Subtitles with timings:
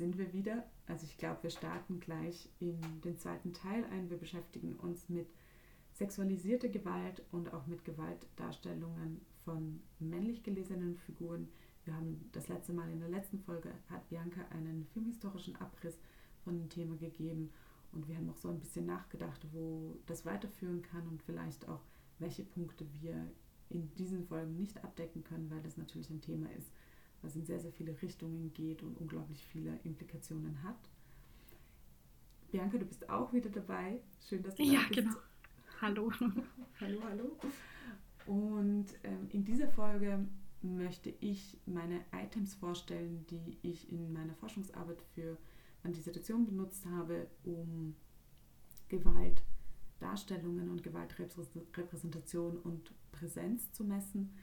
[0.00, 0.64] sind wir wieder.
[0.86, 4.08] Also ich glaube, wir starten gleich in den zweiten Teil ein.
[4.08, 5.28] Wir beschäftigen uns mit
[5.92, 11.48] sexualisierter Gewalt und auch mit Gewaltdarstellungen von männlich gelesenen Figuren.
[11.84, 15.98] Wir haben das letzte Mal in der letzten Folge hat Bianca einen filmhistorischen Abriss
[16.44, 17.50] von dem Thema gegeben
[17.92, 21.82] und wir haben auch so ein bisschen nachgedacht, wo das weiterführen kann und vielleicht auch
[22.18, 23.30] welche Punkte wir
[23.68, 26.72] in diesen Folgen nicht abdecken können, weil das natürlich ein Thema ist,
[27.22, 30.90] was in sehr, sehr viele Richtungen geht und unglaublich viele Implikationen hat.
[32.50, 34.00] Bianca, du bist auch wieder dabei.
[34.28, 34.96] Schön, dass du ja, da bist.
[34.96, 35.16] Ja, genau.
[35.80, 36.12] Hallo.
[36.80, 37.36] hallo, hallo.
[38.26, 40.26] Und ähm, in dieser Folge
[40.62, 45.38] möchte ich meine Items vorstellen, die ich in meiner Forschungsarbeit für
[45.82, 47.96] meine Dissertation benutzt habe, um
[48.88, 54.34] Gewaltdarstellungen und Gewaltrepräsentation und Präsenz zu messen.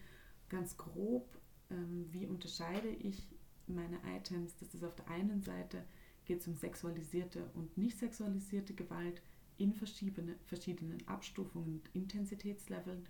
[0.49, 1.37] Ganz grob,
[1.69, 3.27] ähm, wie unterscheide ich
[3.67, 4.55] meine Items?
[4.57, 5.83] Das ist auf der einen Seite
[6.25, 9.21] geht es um sexualisierte und nicht sexualisierte Gewalt
[9.57, 13.07] in verschiedene, verschiedenen Abstufungen und Intensitätsleveln.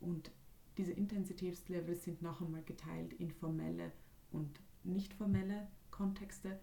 [0.00, 0.30] Und
[0.76, 3.92] diese Intensitätslevel sind noch einmal geteilt in formelle
[4.30, 6.58] und nicht formelle Kontexte.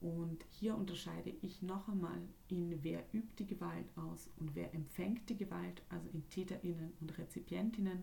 [0.00, 5.28] Und hier unterscheide ich noch einmal in wer übt die Gewalt aus und wer empfängt
[5.30, 8.02] die Gewalt, also in Täterinnen und Rezipientinnen.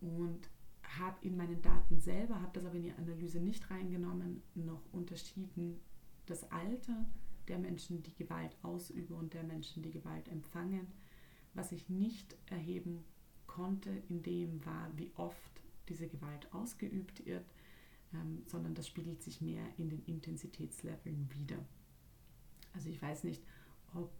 [0.00, 0.48] Und
[0.98, 5.80] habe in meinen Daten selber, habe das aber in die Analyse nicht reingenommen, noch unterschieden
[6.26, 7.06] das Alter
[7.48, 10.86] der Menschen, die Gewalt ausüben und der Menschen, die Gewalt empfangen.
[11.54, 13.04] Was ich nicht erheben
[13.46, 17.44] konnte, in dem war, wie oft diese Gewalt ausgeübt wird,
[18.12, 21.58] ähm, sondern das spiegelt sich mehr in den Intensitätsleveln wieder.
[22.74, 23.42] Also ich weiß nicht,
[23.94, 24.10] ob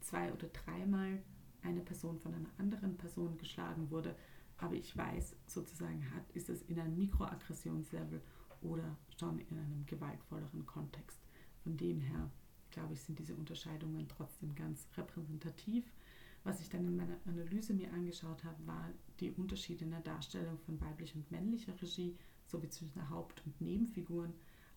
[0.00, 1.22] zwei oder dreimal
[1.62, 4.16] eine Person von einer anderen Person geschlagen wurde,
[4.62, 8.22] aber ich weiß sozusagen, hat, ist es in einem Mikroaggressionslevel
[8.62, 11.18] oder schon in einem gewaltvolleren Kontext.
[11.64, 12.30] Von dem her,
[12.70, 15.84] glaube ich, sind diese Unterscheidungen trotzdem ganz repräsentativ.
[16.44, 18.88] Was ich dann in meiner Analyse mir angeschaut habe, war
[19.18, 22.16] die Unterschiede in der Darstellung von weiblicher und männlicher Regie,
[22.46, 24.32] sowie zwischen Haupt- und Nebenfiguren,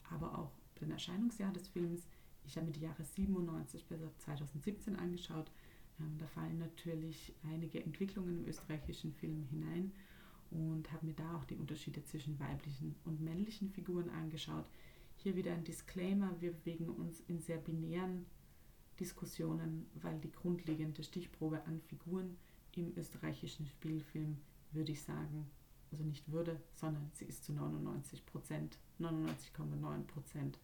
[0.09, 0.51] aber auch
[0.81, 2.07] den Erscheinungsjahr des Films.
[2.43, 5.51] Ich habe mir die Jahre 97 bis 2017 angeschaut.
[5.99, 9.91] Ähm, da fallen natürlich einige Entwicklungen im österreichischen Film hinein
[10.51, 14.65] und habe mir da auch die Unterschiede zwischen weiblichen und männlichen Figuren angeschaut.
[15.17, 18.25] Hier wieder ein Disclaimer, wir bewegen uns in sehr binären
[18.99, 22.37] Diskussionen, weil die grundlegende Stichprobe an Figuren
[22.75, 24.37] im österreichischen Spielfilm,
[24.71, 25.47] würde ich sagen,
[25.91, 30.59] also nicht würde, sondern sie ist zu 99 Prozent, 99,9 Prozent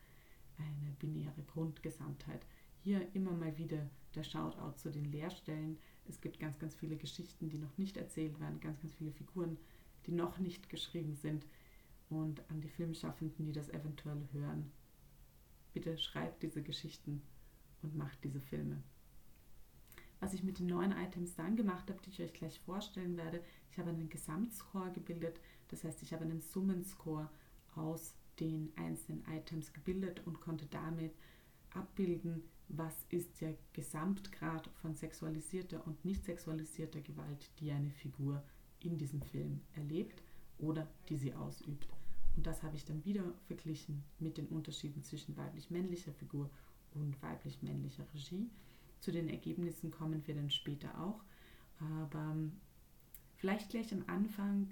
[0.58, 2.46] eine binäre Grundgesamtheit.
[2.84, 5.78] Hier immer mal wieder der Shoutout zu den Leerstellen.
[6.08, 9.58] Es gibt ganz, ganz viele Geschichten, die noch nicht erzählt werden, ganz, ganz viele Figuren,
[10.06, 11.46] die noch nicht geschrieben sind.
[12.10, 14.72] Und an die Filmschaffenden, die das eventuell hören,
[15.74, 17.22] bitte schreibt diese Geschichten
[17.82, 18.84] und macht diese Filme.
[20.20, 23.44] Was ich mit den neuen Items dann gemacht habe, die ich euch gleich vorstellen werde,
[23.72, 25.40] ich habe einen Gesamtscore gebildet.
[25.70, 27.30] Das heißt, ich habe einen Summenscore
[27.76, 31.14] aus den einzelnen Items gebildet und konnte damit
[31.74, 32.44] abbilden,
[32.78, 38.44] was ist der Gesamtgrad von sexualisierter und nicht sexualisierter Gewalt, die eine Figur
[38.80, 40.22] in diesem Film erlebt
[40.58, 41.88] oder die sie ausübt.
[42.36, 46.50] Und das habe ich dann wieder verglichen mit den Unterschieden zwischen weiblich-männlicher Figur
[46.94, 48.50] und weiblich-männlicher Regie.
[49.00, 51.24] Zu den Ergebnissen kommen wir dann später auch.
[51.80, 52.54] Aber ähm,
[53.36, 54.72] vielleicht gleich am Anfang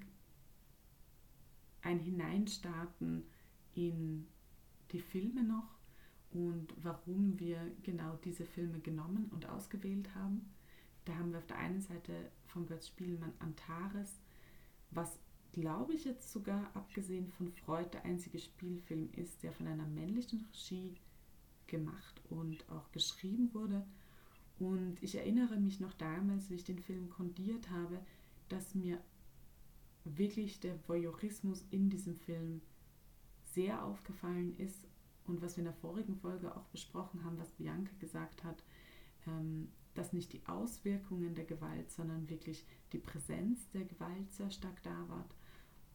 [1.82, 3.24] ein Hineinstarten
[3.74, 4.26] in
[4.92, 5.79] die Filme noch
[6.32, 10.48] und warum wir genau diese Filme genommen und ausgewählt haben.
[11.04, 12.12] Da haben wir auf der einen Seite
[12.46, 14.20] von Götz Spielmann Antares,
[14.90, 15.18] was
[15.52, 20.46] glaube ich jetzt sogar abgesehen von Freud der einzige Spielfilm ist, der von einer männlichen
[20.52, 20.94] Regie
[21.66, 23.84] gemacht und auch geschrieben wurde.
[24.58, 27.98] Und ich erinnere mich noch damals, wie ich den Film kondiert habe,
[28.48, 29.00] dass mir
[30.04, 32.60] wirklich der Voyeurismus in diesem Film
[33.52, 34.89] sehr aufgefallen ist
[35.30, 38.62] und was wir in der vorigen Folge auch besprochen haben, was Bianca gesagt hat,
[39.26, 44.82] ähm, dass nicht die Auswirkungen der Gewalt, sondern wirklich die Präsenz der Gewalt sehr stark
[44.82, 45.24] da war.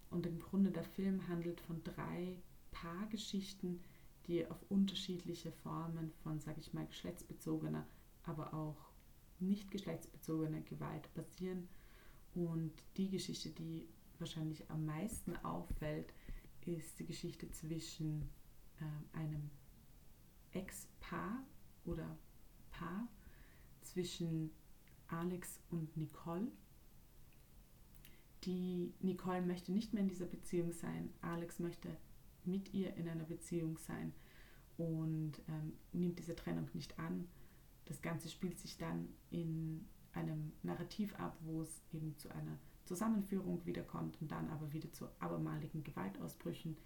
[0.09, 2.37] Und im Grunde der Film handelt von drei
[2.71, 3.81] Paargeschichten,
[4.27, 7.85] die auf unterschiedliche Formen von, sage ich mal, geschlechtsbezogener
[8.25, 8.89] aber auch
[9.39, 11.67] nicht geschlechtsbezogene Gewalt basieren.
[12.33, 13.87] Und die Geschichte, die
[14.19, 16.13] wahrscheinlich am meisten auffällt,
[16.65, 18.29] ist die Geschichte zwischen
[18.79, 19.49] äh, einem
[20.51, 21.43] Ex-Paar
[21.85, 22.17] oder
[22.71, 23.07] Paar,
[23.81, 24.51] zwischen
[25.07, 26.47] Alex und Nicole.
[28.43, 31.13] Die Nicole möchte nicht mehr in dieser Beziehung sein.
[31.21, 31.89] Alex möchte
[32.43, 34.13] mit ihr in einer Beziehung sein.
[34.77, 37.27] und ähm, nimmt diese Trennung nicht an.
[37.85, 43.65] Das Ganze spielt sich dann in einem Narrativ ab, wo es eben zu einer Zusammenführung
[43.65, 46.77] wiederkommt und dann aber wieder zu abermaligen Gewaltausbrüchen,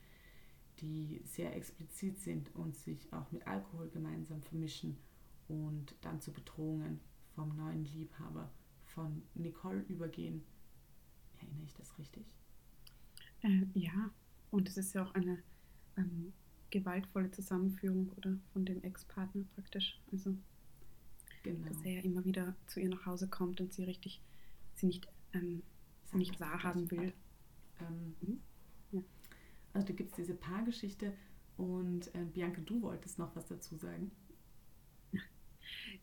[0.81, 4.97] die sehr explizit sind und sich auch mit Alkohol gemeinsam vermischen
[5.47, 6.99] und dann zu Bedrohungen
[7.35, 8.51] vom neuen Liebhaber
[8.85, 10.43] von Nicole übergehen.
[11.39, 12.25] Erinnere ich das richtig?
[13.41, 14.11] Äh, ja,
[14.51, 15.41] und es ist ja auch eine
[15.97, 16.33] ähm,
[16.69, 19.99] gewaltvolle Zusammenführung oder von dem Ex-Partner praktisch.
[20.11, 20.35] Also
[21.43, 21.67] genau.
[21.67, 24.21] dass er ja immer wieder zu ihr nach Hause kommt und sie richtig,
[24.75, 25.63] sie nicht, ähm,
[26.13, 27.13] nicht wahrhaben will.
[27.79, 28.41] Ähm, mhm.
[29.73, 31.13] Also da gibt es diese Paargeschichte
[31.57, 34.11] und äh, Bianca, du wolltest noch was dazu sagen.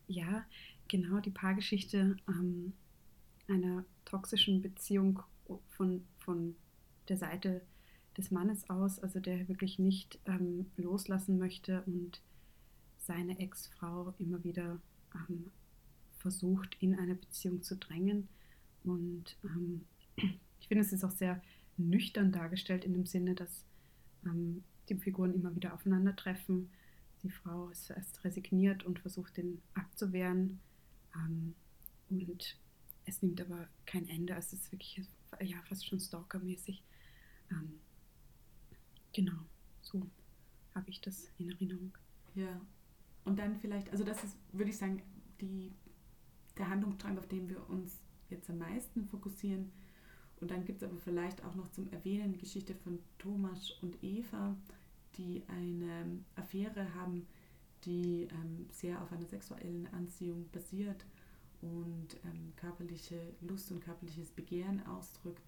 [0.06, 0.44] Ja,
[0.88, 2.72] genau, die Paargeschichte ähm,
[3.48, 5.20] einer toxischen Beziehung
[5.70, 6.54] von, von
[7.08, 7.62] der Seite
[8.16, 12.22] des Mannes aus, also der wirklich nicht ähm, loslassen möchte und
[12.98, 14.80] seine Ex-Frau immer wieder
[15.14, 15.50] ähm,
[16.18, 18.28] versucht, in eine Beziehung zu drängen.
[18.84, 19.86] Und ähm,
[20.16, 21.42] ich finde, es ist auch sehr
[21.76, 23.64] nüchtern dargestellt in dem Sinne, dass
[24.24, 26.70] ähm, die Figuren immer wieder aufeinandertreffen.
[27.22, 30.60] Die Frau ist erst resigniert und versucht, den abzuwehren.
[31.14, 31.54] Ähm,
[32.08, 32.56] und
[33.04, 34.34] es nimmt aber kein Ende.
[34.34, 35.02] Also es ist wirklich
[35.40, 36.82] ja, fast schon stalkermäßig.
[37.50, 37.80] Ähm,
[39.12, 39.38] genau,
[39.80, 40.06] so
[40.74, 41.96] habe ich das in Erinnerung.
[42.34, 42.60] Ja,
[43.24, 45.02] und dann vielleicht, also das ist, würde ich sagen,
[45.40, 45.72] die,
[46.56, 47.98] der Handlungsstrang, auf den wir uns
[48.30, 49.72] jetzt am meisten fokussieren.
[50.46, 54.00] Und dann gibt es aber vielleicht auch noch zum Erwähnen die Geschichte von Thomas und
[54.00, 54.54] Eva,
[55.18, 57.26] die eine Affäre haben,
[57.84, 61.04] die ähm, sehr auf einer sexuellen Anziehung basiert
[61.62, 65.42] und ähm, körperliche Lust und körperliches Begehren ausdrückt.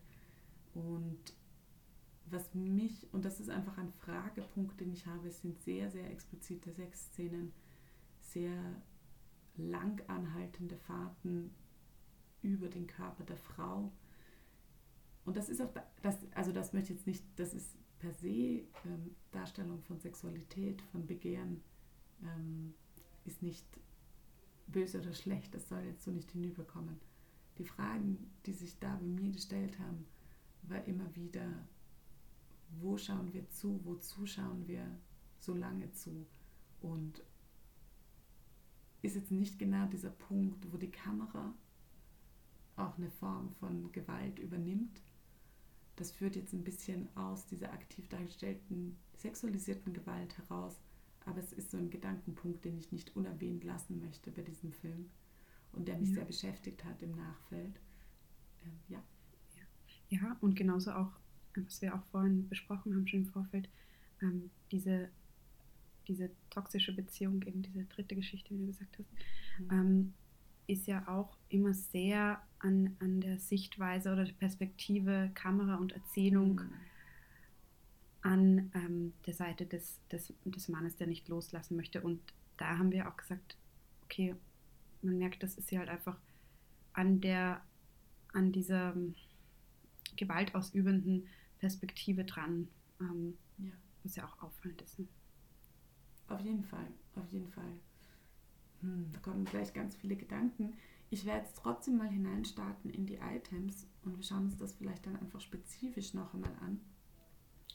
[0.75, 1.33] Und
[2.27, 6.73] was mich, und das ist einfach ein Fragepunkt, den ich habe, sind sehr, sehr explizite
[6.73, 7.53] Sexszenen,
[8.21, 8.83] sehr
[9.57, 11.55] lang anhaltende Fahrten
[12.43, 13.93] über den Körper der Frau.
[15.29, 15.69] Und das ist auch,
[16.01, 18.29] das, also das möchte ich jetzt nicht, das ist per se
[18.87, 21.63] ähm, Darstellung von Sexualität, von Begehren,
[22.23, 22.73] ähm,
[23.27, 23.67] ist nicht
[24.69, 26.99] böse oder schlecht, das soll jetzt so nicht hinüberkommen.
[27.59, 30.07] Die Fragen, die sich da bei mir gestellt haben,
[30.63, 31.47] war immer wieder,
[32.81, 34.99] wo schauen wir zu, wozu schauen wir
[35.41, 36.25] so lange zu
[36.81, 37.23] und
[39.03, 41.53] ist jetzt nicht genau dieser Punkt, wo die Kamera
[42.77, 45.03] auch eine Form von Gewalt übernimmt.
[45.99, 50.77] Das führt jetzt ein bisschen aus dieser aktiv dargestellten sexualisierten Gewalt heraus,
[51.25, 55.11] aber es ist so ein Gedankenpunkt, den ich nicht unerwähnt lassen möchte bei diesem Film
[55.73, 56.17] und der mich ja.
[56.17, 57.81] sehr beschäftigt hat im Nachfeld.
[58.89, 59.03] Ja.
[59.57, 59.63] ja.
[60.11, 61.11] Ja, und genauso auch,
[61.57, 63.69] was wir auch vorhin besprochen haben, schon im Vorfeld,
[64.23, 65.11] ähm, diese
[66.09, 69.11] diese toxische Beziehung, eben diese dritte Geschichte, wie du gesagt hast,
[69.61, 69.71] mhm.
[69.71, 70.15] ähm,
[70.69, 76.57] ist ja auch immer sehr an, an der Sichtweise oder der Perspektive, Kamera und Erzählung
[76.57, 76.73] mhm.
[78.23, 82.03] an ähm, der Seite des, des, des Mannes, der nicht loslassen möchte.
[82.03, 82.21] Und
[82.59, 83.57] da haben wir auch gesagt,
[84.05, 84.35] okay,
[85.03, 86.19] man merkt, das ist ja halt einfach
[86.93, 87.63] an der,
[88.33, 89.15] an dieser ähm,
[90.17, 91.27] gewaltausübenden
[91.61, 92.69] Perspektive dran,
[93.01, 93.73] ähm, ja.
[94.03, 94.99] was ja auch auffallend ist.
[94.99, 95.07] Ne?
[96.29, 97.73] Auf jeden Fall, auf jeden Fall.
[98.81, 100.75] Hm, da kommen gleich ganz viele Gedanken.
[101.11, 105.07] Ich werde jetzt trotzdem mal hineinstarten in die Items und wir schauen uns das vielleicht
[105.07, 106.81] dann einfach spezifisch noch einmal an.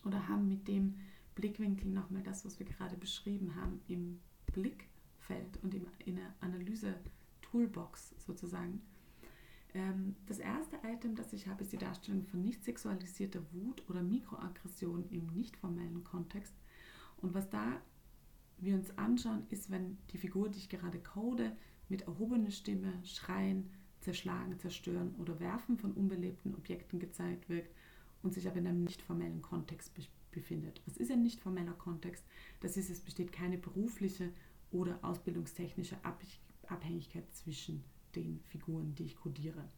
[0.06, 1.00] Oder haben mit dem
[1.36, 4.20] Blickwinkel nochmal das, was wir gerade beschrieben haben, im
[4.52, 8.82] Blickfeld und in der Analyse-Toolbox sozusagen.
[9.74, 14.04] Ähm, das erste Item, das ich habe, ist die Darstellung von nicht sexualisierter Wut oder
[14.04, 16.54] Mikroaggression im nicht formellen Kontext.
[17.18, 17.82] Und was da
[18.66, 21.56] wir uns anschauen, ist, wenn die Figur, die ich gerade code,
[21.90, 27.70] mit erhobener Stimme, Schreien, Zerschlagen, Zerstören oder Werfen von unbelebten Objekten gezeigt wird
[28.22, 29.92] und sich aber in einem nicht formellen Kontext
[30.32, 30.82] befindet.
[30.86, 32.24] Was ist ein nicht formeller Kontext?
[32.60, 34.32] Das ist, es besteht keine berufliche
[34.72, 35.98] oder ausbildungstechnische
[36.68, 37.84] Abhängigkeit zwischen
[38.16, 39.70] den Figuren, die ich codiere.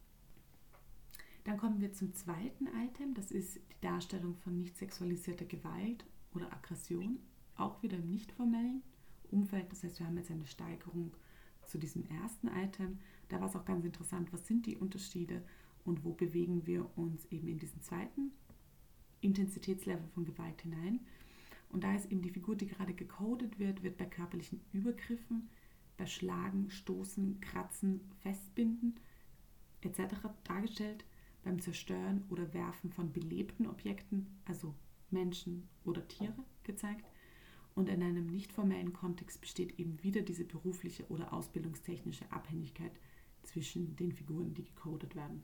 [1.43, 6.51] Dann kommen wir zum zweiten Item, das ist die Darstellung von nicht sexualisierter Gewalt oder
[6.51, 7.19] Aggression
[7.57, 8.83] auch wieder im nicht formellen
[9.31, 9.71] Umfeld.
[9.71, 11.13] Das heißt, wir haben jetzt eine Steigerung
[11.65, 12.99] zu diesem ersten Item.
[13.29, 15.43] Da war es auch ganz interessant, was sind die Unterschiede
[15.83, 18.31] und wo bewegen wir uns eben in diesen zweiten
[19.21, 20.99] Intensitätslevel von Gewalt hinein.
[21.69, 25.49] Und da ist eben die Figur, die gerade gecodet wird, wird bei körperlichen Übergriffen,
[25.97, 28.95] bei Schlagen, Stoßen, Kratzen, Festbinden
[29.81, 30.15] etc.
[30.43, 31.05] dargestellt,
[31.43, 34.73] beim Zerstören oder Werfen von belebten Objekten, also
[35.11, 37.05] Menschen oder Tiere, gezeigt
[37.75, 42.93] Und in einem nicht formellen Kontext besteht eben wieder diese berufliche oder ausbildungstechnische Abhängigkeit
[43.43, 45.43] zwischen den Figuren, die gecodet werden.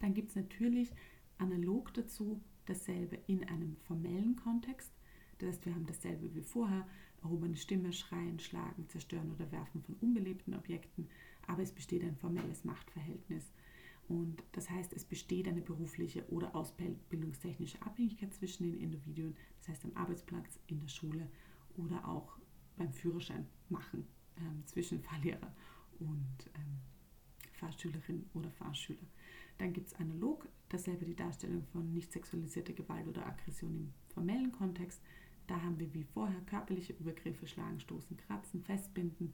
[0.00, 0.90] Dann gibt es natürlich
[1.38, 4.92] analog dazu dasselbe in einem formellen Kontext.
[5.38, 6.86] Das heißt, wir haben dasselbe wie vorher,
[7.22, 11.08] erhobene Stimme, Schreien, Schlagen, Zerstören oder Werfen von unbelebten Objekten,
[11.46, 13.49] aber es besteht ein formelles Machtverhältnis.
[14.10, 19.84] Und das heißt, es besteht eine berufliche oder ausbildungstechnische Abhängigkeit zwischen den Individuen, das heißt
[19.84, 21.28] am Arbeitsplatz, in der Schule
[21.76, 22.36] oder auch
[22.76, 24.04] beim Führerschein machen
[24.36, 25.54] ähm, zwischen Fahrlehrer
[26.00, 26.78] und ähm,
[27.52, 29.06] Fahrschülerin oder Fahrschüler.
[29.58, 34.50] Dann gibt es analog dasselbe die Darstellung von nicht sexualisierter Gewalt oder Aggression im formellen
[34.50, 35.00] Kontext.
[35.46, 39.32] Da haben wir wie vorher körperliche Übergriffe, Schlagen, Stoßen, Kratzen, Festbinden,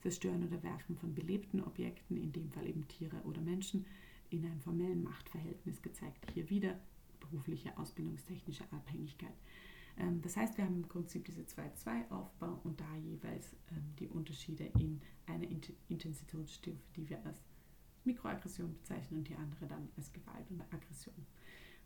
[0.00, 3.86] Zerstören oder Werfen von belebten Objekten, in dem Fall eben Tiere oder Menschen,
[4.30, 6.30] in einem formellen Machtverhältnis gezeigt.
[6.32, 6.78] Hier wieder
[7.20, 9.34] berufliche, ausbildungstechnische Abhängigkeit.
[9.98, 14.64] Ähm, das heißt, wir haben im Prinzip diese 2-2-Aufbau und da jeweils ähm, die Unterschiede
[14.78, 15.46] in einer
[15.88, 17.38] Intensitätsstufe, die wir als
[18.04, 21.14] Mikroaggression bezeichnen und die andere dann als Gewalt und Aggression.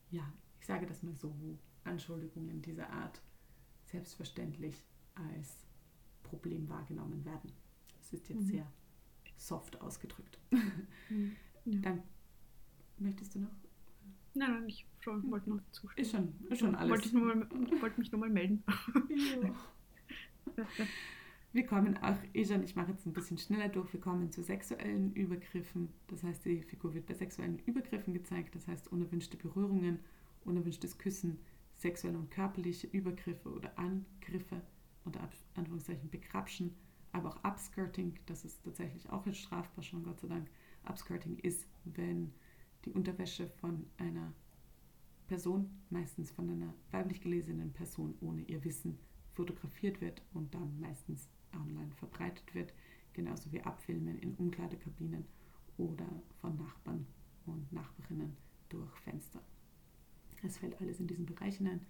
[0.10, 3.22] ja, ich sage das mal so, wo Anschuldigungen dieser Art
[3.86, 4.84] selbstverständlich
[5.16, 5.66] als
[6.24, 7.52] Problem wahrgenommen werden.
[7.98, 8.48] Das ist jetzt mhm.
[8.48, 8.72] sehr
[9.38, 10.40] soft ausgedrückt.
[11.10, 11.36] Mhm.
[11.66, 11.80] Ja.
[11.80, 12.04] Dann
[13.00, 13.52] Möchtest du noch?
[14.34, 16.06] Nein, nein, ich schon, wollte noch zustimmen.
[16.06, 16.90] Ist schon, ist schon alles.
[16.90, 17.50] Wollte, ich nur mal,
[17.82, 18.64] wollte mich nur mal melden.
[21.54, 22.18] Wir kommen auch,
[22.48, 25.90] schon, ich mache jetzt ein bisschen schneller durch, wir kommen zu sexuellen Übergriffen.
[26.08, 30.00] Das heißt, die Figur wird bei sexuellen Übergriffen gezeigt, das heißt unerwünschte Berührungen,
[30.46, 31.38] unerwünschtes Küssen,
[31.78, 34.64] sexuelle und körperliche Übergriffe oder Angriffe,
[35.06, 36.74] unter Anführungszeichen begrapschen,
[37.12, 40.50] aber auch Upskirting, das ist tatsächlich auch jetzt strafbar schon, Gott sei Dank.
[40.90, 42.34] Upskirting ist, wenn
[42.86, 44.34] die Unterwäsche von einer
[45.28, 48.98] Person, meistens von einer weiblich gelesenen Person ohne ihr Wissen,
[49.34, 52.74] fotografiert wird und dann meistens online verbreitet wird,
[53.14, 55.26] genauso wie Abfilmen in Umkleidekabinen
[55.78, 56.08] oder
[56.42, 57.06] von Nachbarn
[57.46, 58.36] und Nachbarinnen
[58.70, 59.42] durch Fenster.
[60.44, 61.82] Es fällt alles in diesen Bereich hinein.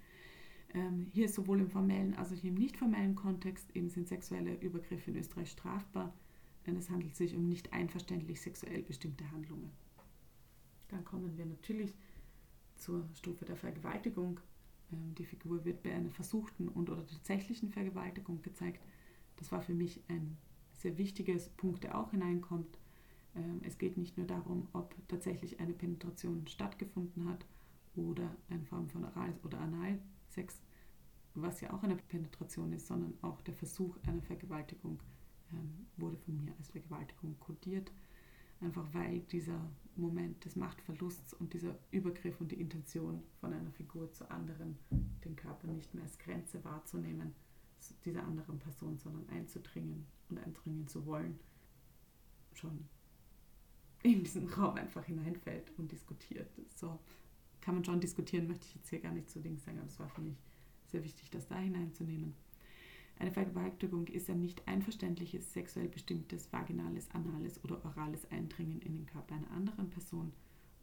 [0.73, 4.55] Ähm, hier ist sowohl im formellen als auch im nicht formellen Kontext eben sind sexuelle
[4.55, 6.13] Übergriffe in Österreich strafbar,
[6.65, 9.71] denn es handelt sich um nicht einverständlich sexuell bestimmte Handlungen.
[10.89, 11.93] Dann kommen wir natürlich
[12.75, 14.39] zur Stufe der Vergewaltigung.
[14.91, 18.81] Ähm, die Figur wird bei einer versuchten und oder tatsächlichen Vergewaltigung gezeigt.
[19.37, 20.37] Das war für mich ein
[20.73, 22.77] sehr wichtiges Punkt, der auch hineinkommt.
[23.35, 27.45] Ähm, es geht nicht nur darum, ob tatsächlich eine Penetration stattgefunden hat
[27.95, 30.61] oder eine Form von Oral- oder Analsex,
[31.35, 34.99] was ja auch eine Penetration ist, sondern auch der Versuch einer Vergewaltigung
[35.51, 37.91] ähm, wurde von mir als Vergewaltigung kodiert
[38.63, 39.59] einfach weil dieser
[39.95, 44.77] Moment des Machtverlusts und dieser Übergriff und die Intention von einer Figur zu anderen,
[45.23, 47.35] den Körper nicht mehr als Grenze wahrzunehmen,
[48.05, 51.39] dieser anderen Person, sondern einzudringen und eindringen zu wollen,
[52.53, 52.85] schon
[54.03, 56.49] in diesen Raum einfach hineinfällt und diskutiert.
[56.75, 56.99] So
[57.61, 59.99] kann man schon diskutieren, möchte ich jetzt hier gar nicht zu Dings sagen, aber es
[59.99, 60.37] war für mich
[60.87, 62.35] sehr wichtig, das da hineinzunehmen.
[63.19, 69.05] Eine Vergewaltigung ist ein nicht einverständliches, sexuell bestimmtes, vaginales, anales oder orales Eindringen in den
[69.05, 70.33] Körper einer anderen Person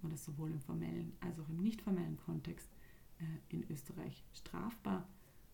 [0.02, 2.71] und ist sowohl im formellen als auch im nicht formellen Kontext
[3.19, 5.07] äh, in Österreich strafbar.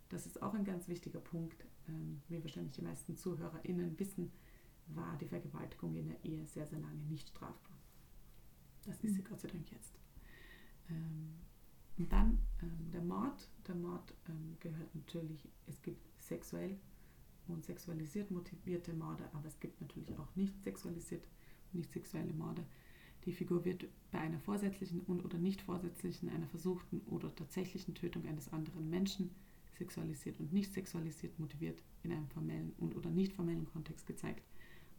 [0.08, 1.64] Das ist auch ein ganz wichtiger Punkt.
[1.88, 4.32] Ähm, wie wahrscheinlich die meisten ZuhörerInnen wissen,
[4.88, 7.76] war die Vergewaltigung in der Ehe sehr, sehr lange nicht strafbar.
[8.84, 9.24] Das ist sie mhm.
[9.24, 9.98] Gott sei Dank jetzt.
[10.90, 11.34] Ähm,
[11.98, 13.48] und dann ähm, der Mord.
[13.66, 16.78] Der Mord ähm, gehört natürlich, es gibt sexuell
[17.48, 21.26] und sexualisiert motivierte Morde, aber es gibt natürlich auch nicht sexualisiert
[21.72, 22.64] und nicht sexuelle Morde.
[23.24, 28.24] Die Figur wird bei einer vorsätzlichen und oder nicht vorsätzlichen, einer versuchten oder tatsächlichen Tötung
[28.26, 29.34] eines anderen Menschen
[29.78, 34.42] sexualisiert und nicht sexualisiert motiviert in einem formellen und oder nicht formellen Kontext gezeigt.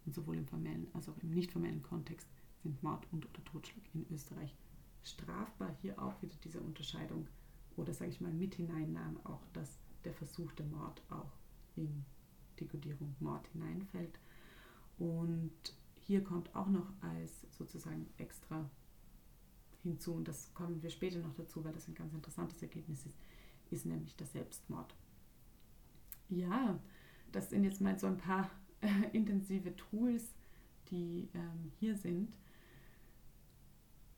[0.05, 2.27] Und sowohl im formellen als auch im nicht formellen Kontext
[2.63, 4.55] sind Mord und oder Totschlag in Österreich
[5.03, 5.75] strafbar.
[5.81, 7.27] Hier auch wieder diese Unterscheidung
[7.75, 11.31] oder sage ich mal mit hineinnahmen auch, dass der versuchte Mord auch
[11.75, 12.05] in
[12.59, 14.19] die Kodierung Mord hineinfällt.
[14.97, 15.51] Und
[15.95, 18.69] hier kommt auch noch als sozusagen extra
[19.83, 23.17] hinzu, und das kommen wir später noch dazu, weil das ein ganz interessantes Ergebnis ist,
[23.71, 24.95] ist nämlich der Selbstmord.
[26.29, 26.79] Ja,
[27.31, 28.49] das sind jetzt mal so ein paar
[28.81, 30.33] äh, intensive Tools,
[30.89, 32.37] die ähm, hier sind.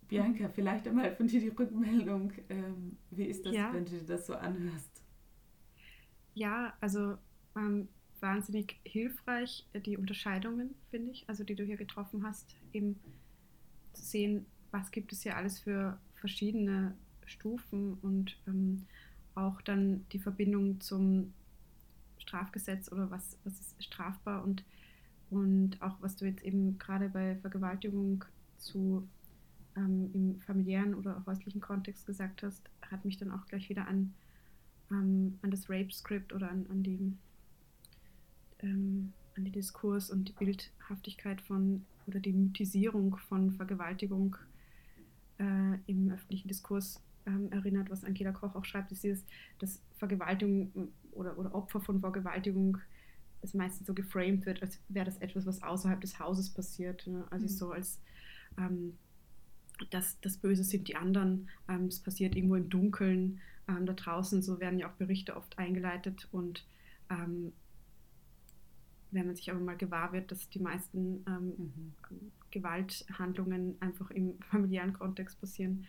[0.07, 2.33] Bianca, vielleicht einmal von dir die Rückmeldung.
[2.49, 3.71] Ähm, wie ist das, ja.
[3.73, 5.03] wenn du dir das so anhörst?
[6.33, 7.17] Ja, also
[7.55, 7.87] ähm,
[8.19, 12.99] wahnsinnig hilfreich, äh, die Unterscheidungen, finde ich, also die du hier getroffen hast, eben
[13.93, 18.87] zu sehen, was gibt es hier alles für verschiedene Stufen und ähm,
[19.39, 21.33] auch dann die Verbindung zum
[22.17, 24.63] Strafgesetz oder was, was ist strafbar und,
[25.29, 28.25] und auch was du jetzt eben gerade bei Vergewaltigung
[28.57, 29.07] zu
[29.75, 34.13] ähm, im familiären oder häuslichen Kontext gesagt hast, hat mich dann auch gleich wieder an,
[34.91, 37.13] ähm, an das Rape-Script oder an, an, die,
[38.59, 44.35] ähm, an den Diskurs und die Bildhaftigkeit von oder die Mythisierung von Vergewaltigung
[45.37, 49.25] äh, im öffentlichen Diskurs ähm, erinnert, was Angela Koch auch schreibt, ist dieses,
[49.59, 52.79] dass Vergewaltigung oder, oder Opfer von Vergewaltigung
[53.41, 57.07] es meistens so geframed wird, als wäre das etwas, was außerhalb des Hauses passiert.
[57.07, 57.25] Ne?
[57.29, 57.49] Also mhm.
[57.49, 57.99] so als
[58.57, 58.97] ähm,
[59.91, 64.41] das, das Böse sind die anderen, ähm, es passiert irgendwo im Dunkeln, ähm, da draußen,
[64.41, 66.65] so werden ja auch Berichte oft eingeleitet und
[67.09, 67.53] ähm,
[69.11, 72.31] wenn man sich aber mal gewahr wird, dass die meisten ähm, mhm.
[72.51, 75.85] Gewalthandlungen einfach im familiären Kontext passieren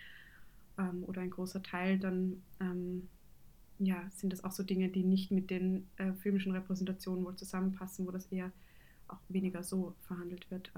[0.81, 3.09] ähm, oder ein großer Teil, dann ähm,
[3.79, 8.07] ja, sind das auch so Dinge, die nicht mit den äh, filmischen Repräsentationen wohl zusammenpassen,
[8.07, 8.53] wo das eher
[9.09, 10.73] auch weniger so verhandelt wird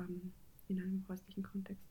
[0.68, 1.84] in einem häuslichen Kontext.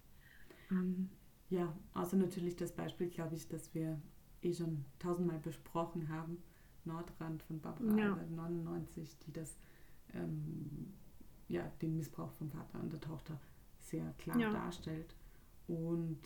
[0.72, 1.10] Ähm,
[1.50, 4.02] ja, außer natürlich das Beispiel, glaube ich, das wir
[4.42, 6.38] eh schon tausendmal besprochen haben,
[6.86, 8.14] Nordrand von Barbara ja.
[8.14, 9.58] Albert 99, die das
[10.14, 10.94] ähm,
[11.48, 13.40] ja, den Missbrauch vom Vater und der Tochter
[13.80, 14.52] sehr klar ja.
[14.52, 15.14] darstellt.
[15.68, 16.18] Und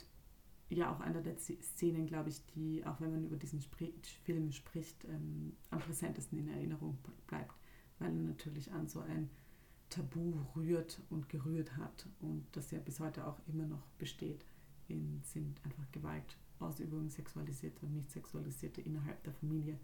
[0.69, 3.85] ja, auch einer der Szenen, glaube ich, die, auch wenn man über diesen Spr
[4.23, 6.97] Film spricht, ähm, am präsentesten in Erinnerung
[7.27, 7.53] bleibt,
[7.99, 9.29] weil er natürlich an so ein
[9.89, 14.43] Tabu rührt und gerührt hat und das ja bis heute auch immer noch besteht,
[14.87, 19.77] in, sind einfach Gewaltausübungen, sexualisierte und nicht sexualisierte innerhalb der Familie,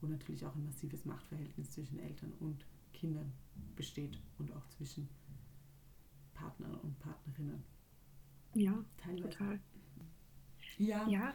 [0.00, 3.32] wo natürlich auch ein massives Machtverhältnis zwischen Eltern und Kindern
[3.74, 5.08] besteht und auch zwischen
[6.34, 7.62] Partnern und Partnerinnen.
[8.54, 9.28] Ja, Teilweise.
[9.30, 9.60] total.
[10.78, 11.06] Ja.
[11.08, 11.34] ja.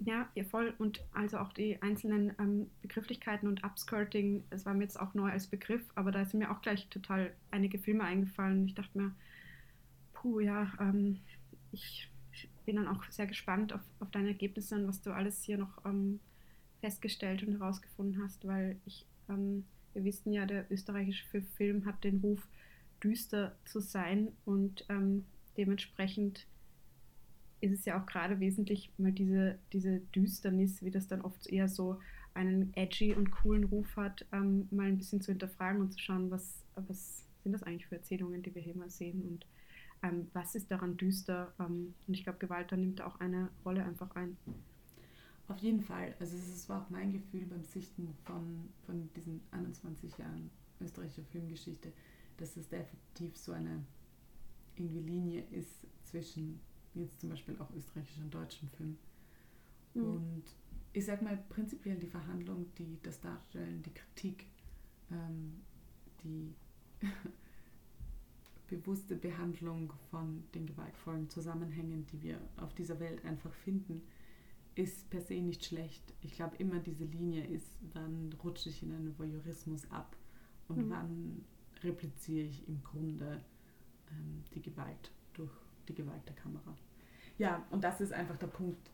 [0.00, 0.74] Ja, voll.
[0.78, 5.30] Und also auch die einzelnen ähm, Begrifflichkeiten und Upskirting, das war mir jetzt auch neu
[5.30, 8.66] als Begriff, aber da sind mir auch gleich total einige Filme eingefallen.
[8.66, 9.14] Ich dachte mir,
[10.14, 11.20] puh, ja, ähm,
[11.70, 12.10] ich
[12.66, 15.84] bin dann auch sehr gespannt auf, auf deine Ergebnisse und was du alles hier noch
[15.84, 16.20] ähm,
[16.80, 22.18] festgestellt und herausgefunden hast, weil ich, ähm, wir wissen ja, der österreichische Film hat den
[22.18, 22.46] Ruf,
[23.02, 25.24] düster zu sein und ähm,
[25.56, 26.46] dementsprechend
[27.60, 31.68] ist es ja auch gerade wesentlich, mal diese, diese Düsternis, wie das dann oft eher
[31.68, 31.98] so
[32.34, 36.30] einen edgy und coolen Ruf hat, ähm, mal ein bisschen zu hinterfragen und zu schauen,
[36.30, 39.46] was, was sind das eigentlich für Erzählungen, die wir hier mal sehen und
[40.02, 41.52] ähm, was ist daran düster.
[41.58, 44.36] Ähm, und ich glaube, Gewalt da nimmt auch eine Rolle einfach ein.
[45.48, 46.14] Auf jeden Fall.
[46.20, 51.92] Also es war auch mein Gefühl beim Sichten von, von diesen 21 Jahren österreichischer Filmgeschichte,
[52.36, 53.82] dass es definitiv so eine
[54.76, 56.60] irgendwie Linie ist zwischen
[57.02, 58.96] jetzt zum Beispiel auch österreichischen und deutschen Film.
[59.94, 60.04] Mhm.
[60.04, 60.44] Und
[60.92, 64.46] ich sag mal prinzipiell die Verhandlung, die das darstellen, die Kritik,
[65.10, 65.54] ähm,
[66.24, 66.54] die
[68.68, 74.02] bewusste Behandlung von den gewaltvollen Zusammenhängen, die wir auf dieser Welt einfach finden,
[74.74, 76.14] ist per se nicht schlecht.
[76.20, 80.16] Ich glaube immer diese Linie ist, wann rutsche ich in einen Voyeurismus ab
[80.68, 80.90] und mhm.
[80.90, 81.44] wann
[81.82, 83.40] repliziere ich im Grunde
[84.10, 85.50] ähm, die Gewalt durch
[85.88, 86.76] die Gewalt der Kamera.
[87.38, 88.90] Ja, und das ist einfach der Punkt,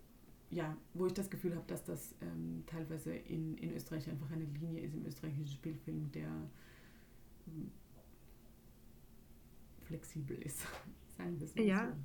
[0.51, 4.45] ja, wo ich das Gefühl habe, dass das ähm, teilweise in, in Österreich einfach eine
[4.45, 6.29] Linie ist im österreichischen Spielfilm, der
[7.49, 7.71] ähm,
[9.85, 10.61] flexibel ist,
[11.17, 11.89] sagen wir es mal ja.
[11.89, 11.97] so.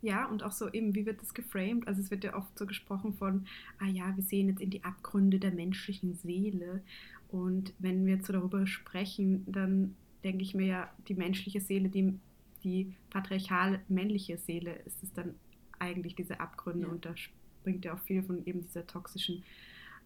[0.00, 1.88] Ja, und auch so eben, wie wird das geframed?
[1.88, 3.46] Also es wird ja oft so gesprochen von,
[3.78, 6.82] ah ja, wir sehen jetzt in die Abgründe der menschlichen Seele.
[7.28, 11.88] Und wenn wir jetzt so darüber sprechen, dann denke ich mir ja, die menschliche Seele,
[11.88, 12.18] die,
[12.64, 15.34] die patriarchal männliche Seele, ist es dann
[15.78, 16.86] eigentlich diese Abgründe.
[16.86, 16.92] Ja.
[16.92, 19.44] Und da springt ja auch viel von eben dieser toxischen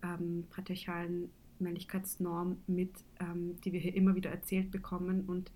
[0.02, 5.24] ähm, patriarchalen Männlichkeitsnorm mit, ähm, die wir hier immer wieder erzählt bekommen.
[5.26, 5.50] Und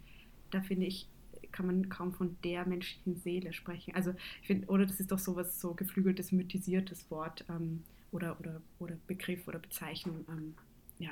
[0.51, 1.09] da finde ich,
[1.53, 3.95] kann man kaum von der menschlichen Seele sprechen.
[3.95, 8.61] Also ich finde, oder das ist doch sowas so geflügeltes, mythisiertes Wort ähm, oder, oder,
[8.79, 10.25] oder Begriff oder Bezeichnung.
[10.29, 10.55] Ähm,
[10.99, 11.11] ja.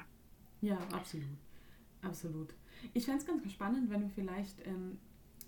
[0.61, 1.27] Ja, absolut.
[2.03, 2.55] Absolut.
[2.92, 4.99] Ich fände es ganz spannend, wenn wir vielleicht, ähm,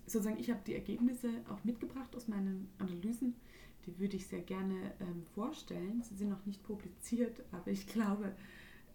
[0.07, 3.35] sozusagen, ich habe die Ergebnisse auch mitgebracht aus meinen Analysen.
[3.85, 6.01] Die würde ich sehr gerne ähm, vorstellen.
[6.01, 8.33] Sie sind noch nicht publiziert, aber ich glaube,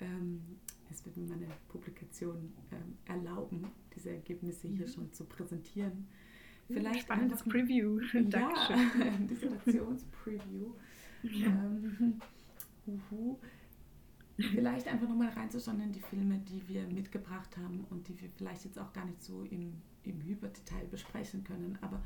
[0.01, 0.43] ähm,
[0.91, 4.93] es wird mir meine Publikation ähm, erlauben, diese Ergebnisse hier mhm.
[4.93, 6.07] schon zu präsentieren.
[6.69, 8.01] Vielleicht Spannendes Preview.
[8.13, 8.91] Dankeschön.
[8.99, 10.73] Ja, Dissertationspreview.
[11.23, 11.47] Ja.
[11.47, 12.21] Ähm,
[12.87, 13.39] uhu.
[14.39, 18.65] Vielleicht einfach nochmal reinzuschauen in die Filme, die wir mitgebracht haben und die wir vielleicht
[18.65, 21.79] jetzt auch gar nicht so im, im Hyperdetail besprechen können.
[21.81, 22.03] Aber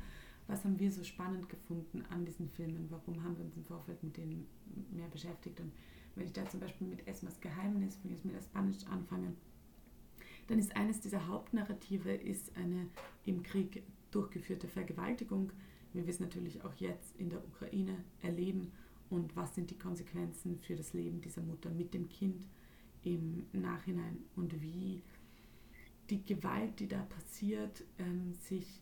[0.47, 2.87] was haben wir so spannend gefunden an diesen Filmen?
[2.89, 4.47] Warum haben wir uns im Vorfeld mit denen
[4.91, 5.59] mehr beschäftigt?
[5.59, 5.71] Und
[6.15, 9.33] wenn ich da zum Beispiel mit Esmas Geheimnis von Jasmina Spanisch anfange,
[10.47, 12.87] dann ist eines dieser Hauptnarrative ist eine
[13.25, 15.51] im Krieg durchgeführte Vergewaltigung,
[15.93, 18.71] wie wir es natürlich auch jetzt in der Ukraine erleben
[19.09, 22.47] und was sind die Konsequenzen für das Leben dieser Mutter mit dem Kind
[23.03, 25.01] im Nachhinein und wie
[26.09, 28.81] die Gewalt, die da passiert, ähm, sich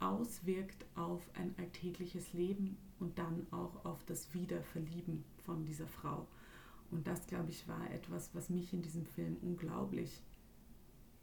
[0.00, 6.26] auswirkt auf ein alltägliches Leben und dann auch auf das Wiederverlieben von dieser Frau.
[6.90, 10.22] Und das, glaube ich, war etwas, was mich in diesem Film unglaublich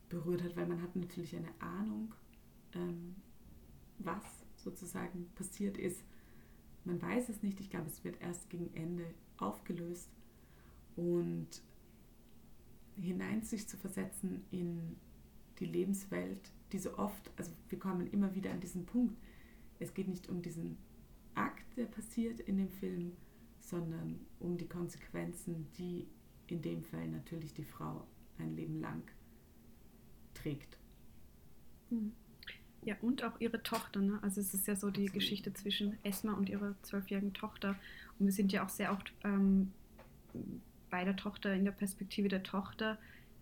[0.09, 2.13] berührt hat, weil man hat natürlich eine Ahnung,
[2.73, 3.15] ähm,
[3.99, 4.23] was
[4.57, 6.03] sozusagen passiert ist.
[6.83, 7.59] Man weiß es nicht.
[7.59, 9.05] Ich glaube, es wird erst gegen Ende
[9.37, 10.09] aufgelöst.
[10.95, 11.61] Und
[12.99, 14.95] hinein sich zu versetzen in
[15.59, 19.15] die Lebenswelt, die so oft, also wir kommen immer wieder an diesen Punkt,
[19.79, 20.77] es geht nicht um diesen
[21.35, 23.13] Akt, der passiert in dem Film,
[23.59, 26.07] sondern um die Konsequenzen, die
[26.47, 28.05] in dem Fall natürlich die Frau
[28.37, 29.03] ein Leben lang
[30.33, 30.77] trägt.
[31.89, 32.11] Mhm.
[32.83, 34.01] Ja, und auch ihre Tochter.
[34.01, 34.19] Ne?
[34.23, 35.13] Also es ist ja so die Absolut.
[35.13, 37.75] Geschichte zwischen Esma und ihrer zwölfjährigen Tochter.
[38.17, 39.71] Und wir sind ja auch sehr oft ähm,
[40.91, 42.99] bei der Tochter in der Perspektive der Tochter,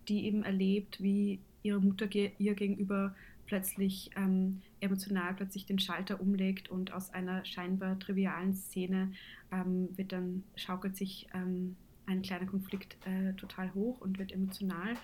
[0.07, 3.13] die eben erlebt, wie ihre Mutter ihr gegenüber
[3.45, 9.11] plötzlich ähm, emotional plötzlich den Schalter umlegt und aus einer scheinbar trivialen Szene
[9.51, 14.95] ähm, wird dann schaukelt sich ähm, ein kleiner Konflikt äh, total hoch und wird emotional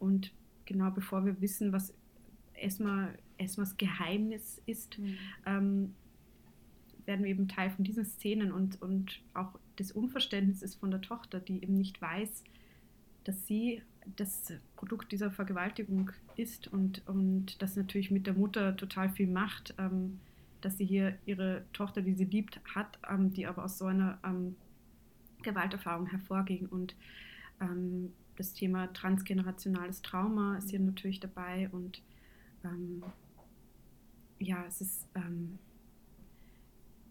[0.00, 0.32] und
[0.64, 1.94] genau bevor wir wissen, was
[2.54, 5.16] Esma, Esmas Geheimnis ist, mhm.
[5.46, 5.94] ähm,
[7.06, 11.40] werden wir eben Teil von diesen Szenen und, und auch des Unverständnisses von der Tochter,
[11.40, 12.44] die eben nicht weiß,
[13.24, 13.82] dass sie
[14.16, 19.74] das Produkt dieser Vergewaltigung ist und, und das natürlich mit der Mutter total viel macht,
[19.78, 20.20] ähm,
[20.60, 24.18] dass sie hier ihre Tochter, die sie liebt, hat, ähm, die aber aus so einer
[24.24, 24.56] ähm,
[25.42, 26.66] Gewalterfahrung hervorging.
[26.66, 26.94] Und
[27.60, 32.02] ähm, das Thema transgenerationales Trauma ist hier natürlich dabei und
[32.64, 33.02] ähm,
[34.38, 35.58] ja, es ist ähm,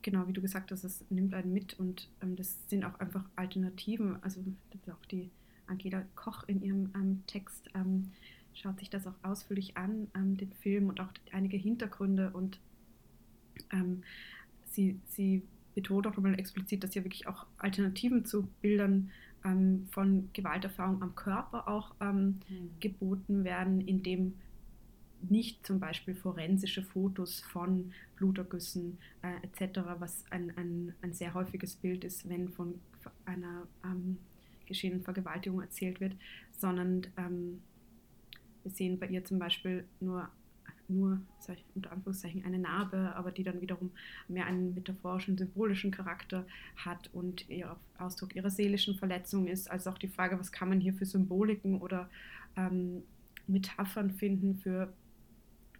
[0.02, 4.22] genau wie du gesagt hast, es nimmt einen mit und das sind auch einfach Alternativen,
[4.24, 5.30] also das ist auch die
[5.68, 8.12] Angela Koch in ihrem ähm, Text ähm,
[8.54, 12.60] schaut sich das auch ausführlich an, ähm, den Film und auch einige Hintergründe und
[13.72, 14.04] ähm,
[14.66, 15.44] sie, sie
[15.76, 19.10] betont auch nochmal explizit, dass ja wirklich auch Alternativen zu Bildern
[19.46, 22.40] ähm, von Gewalterfahrung am Körper auch mhm.
[22.80, 24.34] geboten werden, indem
[25.30, 31.76] nicht zum Beispiel forensische Fotos von Blutergüssen äh, etc., was ein, ein, ein sehr häufiges
[31.76, 32.80] Bild ist, wenn von
[33.26, 34.18] einer ähm,
[34.66, 36.16] geschehenen Vergewaltigung erzählt wird,
[36.58, 37.62] sondern ähm,
[38.64, 40.30] wir sehen bei ihr zum Beispiel nur,
[40.88, 43.92] nur ich, unter Anführungszeichen eine Narbe, aber die dann wiederum
[44.28, 49.70] mehr einen metaphorischen, symbolischen Charakter hat und ihr Ausdruck ihrer seelischen Verletzung ist.
[49.70, 52.10] Also auch die Frage, was kann man hier für Symboliken oder
[52.56, 53.04] ähm,
[53.48, 54.94] Metaphern finden für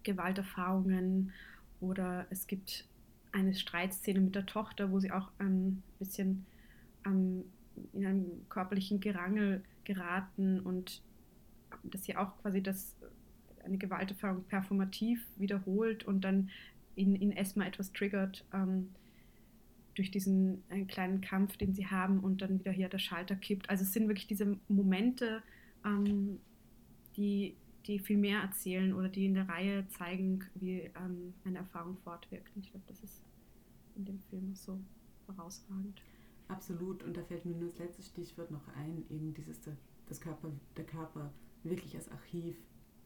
[0.04, 1.32] Gewalterfahrungen
[1.80, 2.88] oder es gibt
[3.32, 6.46] eine Streitszene mit der Tochter, wo sie auch ein bisschen
[7.06, 7.44] ähm,
[7.94, 11.02] in einem körperlichen Gerangel geraten und
[11.84, 12.96] dass sie auch quasi das,
[13.64, 16.50] eine Gewalterfahrung performativ wiederholt und dann
[16.96, 18.90] in, in Esma etwas triggert ähm,
[19.96, 23.70] durch diesen einen kleinen Kampf, den sie haben und dann wieder hier der Schalter kippt.
[23.70, 25.42] Also es sind wirklich diese Momente,
[25.86, 26.40] ähm,
[27.16, 27.56] die,
[27.88, 32.56] die viel mehr erzählen oder die in der Reihe zeigen, wie ähm, eine Erfahrung fortwirkt.
[32.56, 33.22] Und ich glaube, das ist
[33.96, 34.80] in dem Film so
[35.28, 36.02] herausragend.
[36.48, 37.04] Absolut.
[37.04, 39.60] Und da fällt mir nur das letzte Stichwort noch ein, eben dieses,
[40.08, 41.32] das Körper, der Körper
[41.64, 42.56] wirklich als Archiv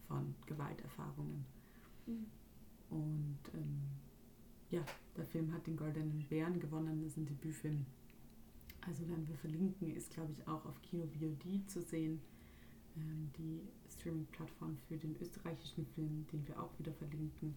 [0.08, 1.46] von Gewalterfahrungen.
[2.06, 2.26] Mhm.
[2.90, 3.82] Und ähm,
[4.70, 4.84] ja,
[5.16, 7.86] der Film hat den Goldenen Bären gewonnen, das ist ein Debütfilm.
[8.82, 12.22] Also werden wir verlinken, ist glaube ich auch auf Kino VOD zu sehen.
[12.98, 17.56] Ähm, die Streaming-Plattform für den österreichischen Film, den wir auch wieder verlinken.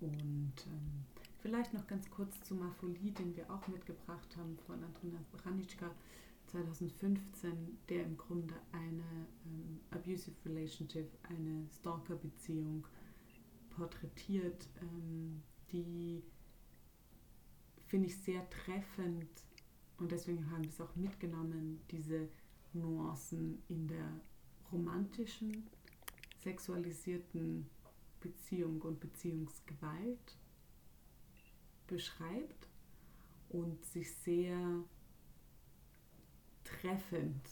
[0.00, 1.04] Und ähm,
[1.40, 5.90] vielleicht noch ganz kurz zu Mafolie, den wir auch mitgebracht haben von Andrina Branitschka
[6.46, 12.86] 2015, der im Grunde eine ähm, abusive relationship, eine Stalker-Beziehung
[13.70, 16.22] porträtiert, ähm, die
[17.86, 19.28] finde ich sehr treffend
[19.98, 22.28] und deswegen haben wir es auch mitgenommen, diese
[22.72, 24.20] Nuancen in der
[24.72, 25.68] romantischen,
[26.42, 27.68] sexualisierten
[28.20, 30.36] Beziehung und Beziehungsgewalt
[31.86, 32.68] beschreibt
[33.48, 34.84] und sich sehr
[36.64, 37.48] treffend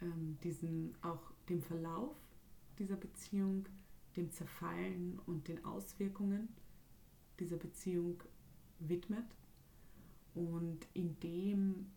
[0.00, 2.16] ähm, diesen auch dem Verlauf
[2.78, 3.68] dieser Beziehung,
[4.16, 6.48] dem Zerfallen und den Auswirkungen
[7.38, 8.22] dieser Beziehung
[8.78, 9.36] widmet.
[10.34, 11.92] Und in dem,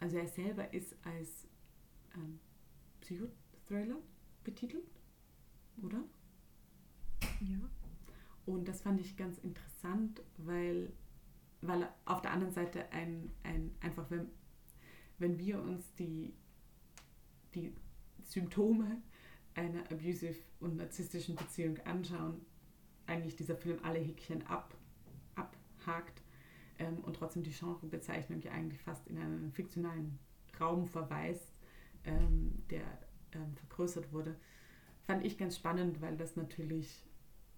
[0.00, 1.48] also er selber ist als
[2.14, 2.38] ähm,
[3.06, 3.98] Psychothriller
[4.42, 4.84] betitelt,
[5.80, 6.02] oder?
[7.40, 7.58] Ja.
[8.46, 10.92] Und das fand ich ganz interessant, weil,
[11.60, 14.28] weil auf der anderen Seite ein, ein einfach, wenn,
[15.18, 16.34] wenn wir uns die,
[17.54, 17.72] die
[18.24, 19.02] Symptome
[19.54, 22.44] einer abusive und narzisstischen Beziehung anschauen,
[23.06, 24.76] eigentlich dieser Film alle Häkchen ab,
[25.36, 26.22] abhakt
[26.78, 30.18] ähm, und trotzdem die Genrebezeichnung ja eigentlich fast in einen fiktionalen
[30.60, 31.55] Raum verweist,
[32.06, 32.84] ähm, der
[33.32, 34.36] ähm, vergrößert wurde,
[35.06, 37.04] fand ich ganz spannend, weil das natürlich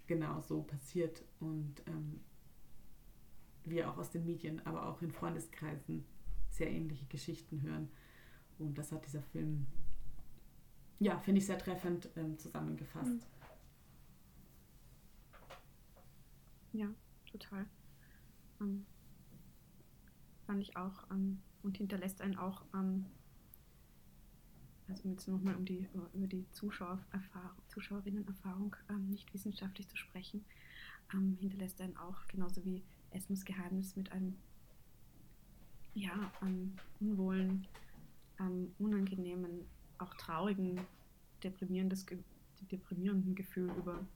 [0.07, 2.21] genau so passiert und ähm,
[3.65, 6.05] wir auch aus den Medien, aber auch in Freundeskreisen
[6.51, 7.89] sehr ähnliche Geschichten hören.
[8.59, 9.67] Und das hat dieser Film,
[10.99, 13.27] ja, finde ich sehr treffend ähm, zusammengefasst.
[16.73, 16.89] Ja,
[17.31, 17.67] total.
[18.61, 18.87] Ähm,
[20.47, 22.65] fand ich auch ähm, und hinterlässt einen auch,
[24.89, 30.45] also jetzt nochmal um die, über die Zuschauererfahrung, Zuschauerinnenerfahrung ähm, nicht wissenschaftlich zu sprechen,
[31.13, 34.37] ähm, hinterlässt einen auch genauso wie Esmus Geheimnis mit einem
[35.95, 36.33] ja,
[37.01, 37.67] unwohlen,
[38.39, 39.67] ähm, unangenehmen,
[39.99, 40.81] auch traurigen,
[41.43, 42.07] deprimierendes,
[42.71, 44.07] deprimierenden Gefühl über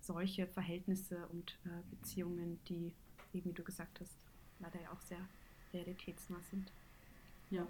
[0.00, 2.94] solche Verhältnisse und äh, Beziehungen, die,
[3.34, 4.16] eben wie du gesagt hast,
[4.58, 5.20] leider ja auch sehr
[5.72, 6.72] realitätsnah sind.
[7.50, 7.66] Ja.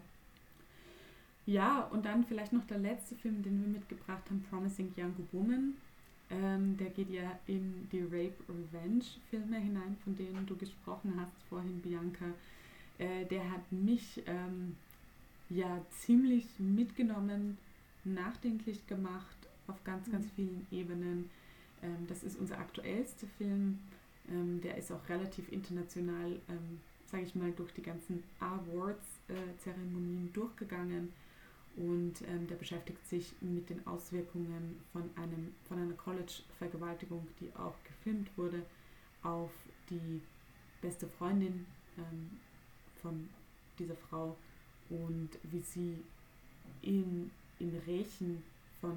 [1.48, 5.78] Ja, und dann vielleicht noch der letzte Film, den wir mitgebracht haben, Promising Young Woman.
[6.28, 12.26] Ähm, der geht ja in die Rape-Revenge-Filme hinein, von denen du gesprochen hast vorhin, Bianca.
[12.98, 14.76] Äh, der hat mich ähm,
[15.48, 17.56] ja ziemlich mitgenommen,
[18.04, 20.30] nachdenklich gemacht auf ganz, ganz mhm.
[20.36, 21.30] vielen Ebenen.
[21.82, 23.78] Ähm, das ist unser aktuellster Film.
[24.30, 26.80] Ähm, der ist auch relativ international, ähm,
[27.10, 31.10] sage ich mal, durch die ganzen Awards-Zeremonien äh, durchgegangen.
[31.76, 37.76] Und ähm, der beschäftigt sich mit den Auswirkungen von, einem, von einer College-Vergewaltigung, die auch
[37.84, 38.62] gefilmt wurde,
[39.22, 39.52] auf
[39.90, 40.20] die
[40.80, 42.30] beste Freundin ähm,
[43.00, 43.28] von
[43.78, 44.36] dieser Frau
[44.90, 46.02] und wie sie
[46.82, 48.42] in, in Rächen
[48.80, 48.96] von,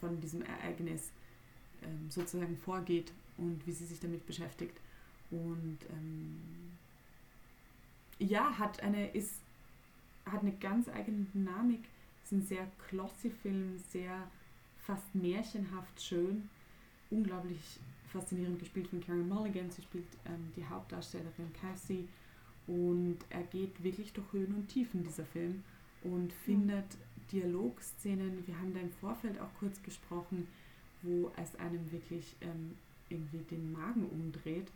[0.00, 1.10] von diesem Ereignis
[1.82, 4.78] ähm, sozusagen vorgeht und wie sie sich damit beschäftigt.
[5.30, 6.40] Und ähm,
[8.18, 9.34] ja, hat eine, ist,
[10.32, 11.80] hat eine ganz eigene Dynamik.
[12.24, 14.28] Ist ein sehr glossy Film, sehr
[14.78, 16.48] fast märchenhaft schön,
[17.10, 17.58] unglaublich
[18.12, 19.70] faszinierend gespielt von Karen Mulligan.
[19.70, 22.08] Sie spielt ähm, die Hauptdarstellerin Cassie
[22.66, 25.62] und er geht wirklich durch Höhen und Tiefen, dieser Film,
[26.02, 26.86] und findet
[27.32, 28.46] Dialogszenen.
[28.46, 30.46] Wir haben da im Vorfeld auch kurz gesprochen,
[31.02, 32.76] wo es einem wirklich ähm,
[33.08, 34.70] irgendwie den Magen umdreht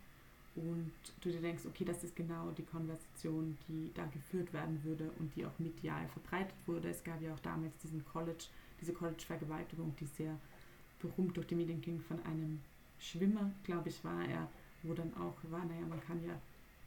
[0.57, 5.11] und du dir denkst, okay, das ist genau die Konversation, die da geführt werden würde
[5.19, 6.90] und die auch medial verbreitet wurde.
[6.90, 8.45] Es gab ja auch damals diesen College,
[8.81, 10.38] diese College-Vergewaltigung, die sehr
[11.01, 12.61] berühmt durch die Medien ging von einem
[12.99, 14.49] Schwimmer, glaube ich, war er,
[14.83, 16.38] wo dann auch war, naja, man kann ja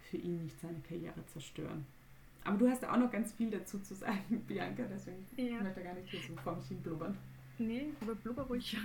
[0.09, 1.85] für ihn nicht seine Karriere zerstören.
[2.43, 5.61] aber du hast auch noch ganz viel dazu zu sagen, Bianca, deswegen ja.
[5.61, 7.17] möchte ich gar nicht hier so vor mich hin blubbern.
[7.57, 8.77] Nee, aber blubber ruhig.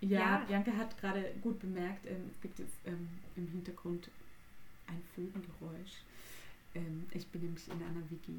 [0.00, 4.10] Ja, ja, Bianca hat gerade gut bemerkt, ähm, es gibt jetzt ähm, im Hintergrund
[4.86, 6.02] ein Vögelgeräusch.
[6.74, 8.32] Ähm, ich bin nämlich in einer WG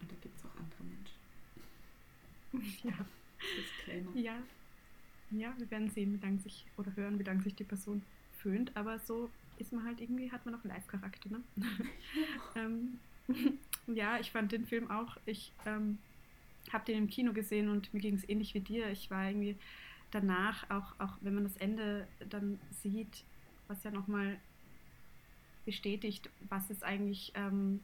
[0.00, 1.14] und da gibt es auch andere Menschen.
[2.84, 2.94] Ja.
[3.56, 4.14] Disclaimer.
[4.14, 4.42] Ja.
[5.30, 8.02] Ja, wir werden sehen, wie lange sich oder hören, wie lange sich die Person
[8.38, 11.42] föhnt, aber so ist man halt irgendwie, hat man auch Live-Charakter, ne?
[12.56, 12.98] ähm,
[13.86, 15.98] ja, ich fand den Film auch, ich ähm,
[16.72, 18.90] habe den im Kino gesehen und mir ging es ähnlich wie dir.
[18.90, 19.56] Ich war irgendwie
[20.14, 23.24] danach, auch, auch wenn man das Ende dann sieht,
[23.66, 24.38] was ja nochmal
[25.64, 27.80] bestätigt, was es eigentlich, ähm,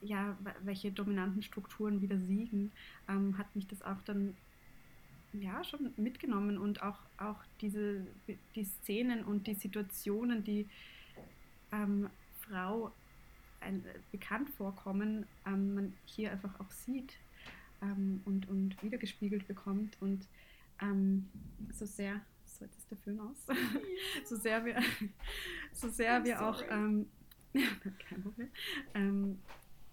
[0.00, 2.72] ja, welche dominanten Strukturen wieder siegen,
[3.08, 4.34] ähm, hat mich das auch dann
[5.32, 8.06] ja schon mitgenommen und auch, auch diese
[8.54, 10.66] die Szenen und die Situationen, die
[11.72, 12.08] ähm,
[12.40, 12.92] Frau
[13.60, 17.14] ein, äh, bekannt vorkommen, ähm, man hier einfach auch sieht
[17.82, 20.26] ähm, und, und wiedergespiegelt bekommt und
[20.80, 21.28] ähm,
[21.72, 23.46] so sehr, so jetzt ist der Film aus,
[24.24, 24.80] so sehr wir,
[25.72, 27.06] so sehr wir auch, ähm,
[27.52, 28.48] kein Problem,
[28.94, 29.38] ähm,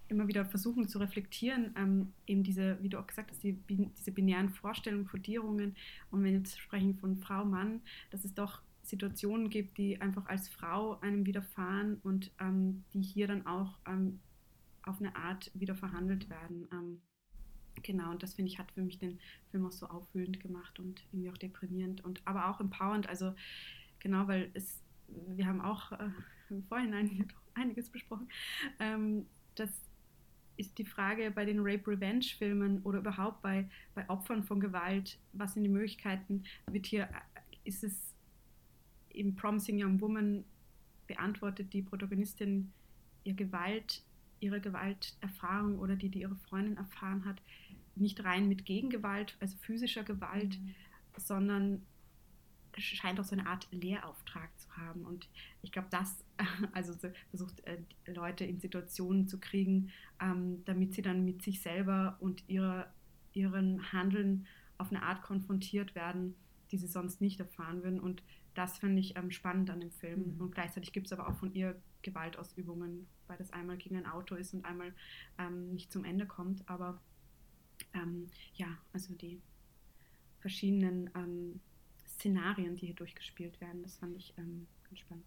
[0.07, 4.11] immer wieder versuchen zu reflektieren, ähm, eben diese, wie du auch gesagt hast, die, diese
[4.11, 5.75] binären Vorstellungen, Kodierungen
[6.11, 10.27] und wenn wir jetzt sprechen von Frau, Mann, dass es doch Situationen gibt, die einfach
[10.27, 14.19] als Frau einem widerfahren und ähm, die hier dann auch ähm,
[14.83, 16.67] auf eine Art wieder verhandelt werden.
[17.83, 19.19] Genau, und das finde ich, hat für mich den
[19.51, 23.07] Film auch so aufwühlend gemacht und irgendwie auch deprimierend und aber auch empowernd.
[23.07, 23.33] Also
[23.99, 26.09] genau, weil es, wir haben auch äh,
[26.49, 28.29] im Vorhinein einiges besprochen.
[28.79, 29.69] Ähm, das
[30.57, 35.63] ist die Frage bei den Rape-Revenge-Filmen oder überhaupt bei, bei Opfern von Gewalt, was sind
[35.63, 36.43] die Möglichkeiten?
[36.71, 37.09] Wird hier,
[37.65, 38.13] ist es
[39.09, 40.45] im Promising Young Woman
[41.07, 42.71] beantwortet die Protagonistin
[43.23, 44.03] ihr Gewalt,
[44.39, 47.41] ihre Gewalterfahrung oder die, die ihre Freundin erfahren hat,
[47.95, 50.75] nicht rein mit Gegengewalt, also physischer Gewalt, mhm.
[51.17, 51.81] sondern
[52.77, 55.05] scheint auch so eine Art Lehrauftrag zu haben.
[55.05, 55.29] Und
[55.61, 56.23] ich glaube, das,
[56.73, 56.93] also
[57.29, 57.77] versucht äh,
[58.07, 62.91] Leute in Situationen zu kriegen, ähm, damit sie dann mit sich selber und ihrer,
[63.33, 64.45] ihren Handeln
[64.77, 66.35] auf eine Art konfrontiert werden,
[66.71, 67.99] die sie sonst nicht erfahren würden.
[67.99, 70.35] Und das finde ich ähm, spannend an dem Film.
[70.35, 70.41] Mhm.
[70.41, 74.35] Und gleichzeitig gibt es aber auch von ihr Gewaltausübungen, weil das einmal gegen ein Auto
[74.35, 74.93] ist und einmal
[75.37, 76.67] ähm, nicht zum Ende kommt.
[76.69, 77.01] Aber
[77.95, 79.41] ähm, ja, also die
[80.39, 81.59] verschiedenen ähm,
[82.07, 85.25] Szenarien, die hier durchgespielt werden, das fand ich ähm, ganz spannend.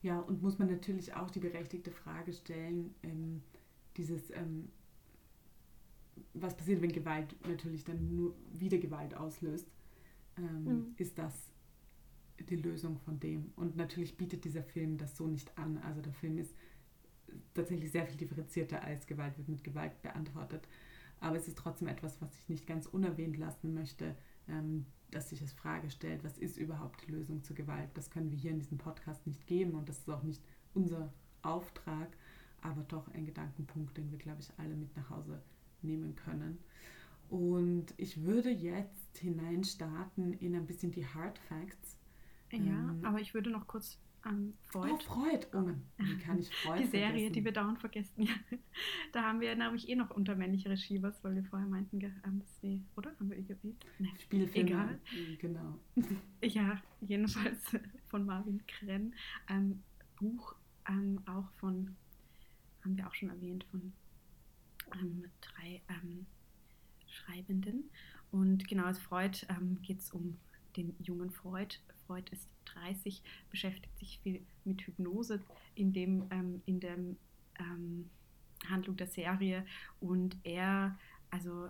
[0.00, 3.42] Ja, und muss man natürlich auch die berechtigte Frage stellen, ähm,
[3.96, 4.30] dieses,
[6.34, 9.66] was passiert, wenn Gewalt natürlich dann nur wieder Gewalt auslöst?
[10.36, 10.94] Mhm.
[10.98, 11.52] Ist das
[12.44, 13.52] die Lösung von dem.
[13.56, 15.78] Und natürlich bietet dieser Film das so nicht an.
[15.78, 16.54] Also der Film ist
[17.54, 20.66] tatsächlich sehr viel differenzierter als Gewalt wird mit Gewalt beantwortet.
[21.20, 24.16] Aber es ist trotzdem etwas, was ich nicht ganz unerwähnt lassen möchte,
[24.48, 27.90] ähm, dass sich als Frage stellt, was ist überhaupt die Lösung zur Gewalt?
[27.94, 30.42] Das können wir hier in diesem Podcast nicht geben und das ist auch nicht
[30.74, 32.16] unser Auftrag,
[32.60, 35.42] aber doch ein Gedankenpunkt, den wir, glaube ich, alle mit nach Hause
[35.82, 36.58] nehmen können.
[37.30, 41.98] Und ich würde jetzt hineinstarten in ein bisschen die Hard Facts
[42.52, 44.92] ja, ähm, aber ich würde noch kurz an Freud.
[44.92, 45.46] Oh, Freud.
[45.54, 47.32] Oh, wie kann ich Freud Die Serie, vergessen?
[47.32, 48.22] die wir dauernd vergessen.
[48.22, 48.34] Ja.
[49.12, 52.38] Da haben wir nämlich eh noch unter männliche Regie was, weil wir vorher meinten, ähm,
[52.40, 53.10] dass wir, oder?
[53.18, 53.74] Haben wir irgendwie?
[53.98, 54.12] Nee.
[54.18, 54.68] Spielfilme.
[54.68, 55.00] Egal.
[55.12, 55.78] Mhm, genau.
[56.42, 57.60] Ja, jedenfalls
[58.08, 59.14] von Marvin Krenn.
[59.48, 59.82] Ähm,
[60.16, 60.54] Buch
[60.88, 61.96] ähm, auch von,
[62.84, 63.92] haben wir auch schon erwähnt, von
[65.00, 66.26] ähm, drei ähm,
[67.06, 67.90] Schreibenden.
[68.30, 70.38] Und genau als Freud ähm, geht es um
[70.76, 71.76] den jungen Freud.
[72.08, 75.40] Freud ist 30, beschäftigt sich viel mit Hypnose
[75.74, 76.96] in dem, ähm, in der
[77.60, 78.10] ähm,
[78.68, 79.64] Handlung der Serie.
[80.00, 80.98] Und er,
[81.30, 81.68] also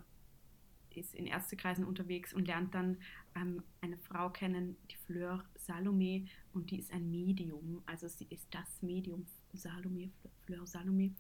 [0.99, 2.99] ist in Ärztekreisen unterwegs und lernt dann
[3.37, 8.47] ähm, eine Frau kennen, die Fleur Salome, und die ist ein Medium, also sie ist
[8.51, 10.11] das Medium Salome,
[10.45, 11.13] Fleur Salome,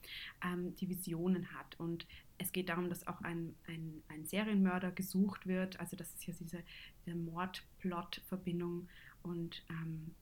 [0.45, 1.79] ähm, die Visionen hat.
[1.79, 2.07] Und
[2.39, 6.35] es geht darum, dass auch ein, ein, ein Serienmörder gesucht wird, also das ist ja
[6.39, 6.62] diese,
[7.05, 8.89] diese Mordplot-Verbindung
[9.23, 10.14] und ähm,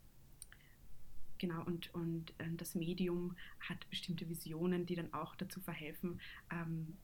[1.39, 6.21] Genau, und, und äh, das Medium hat bestimmte Visionen, die dann auch dazu verhelfen,
[6.51, 6.97] ähm,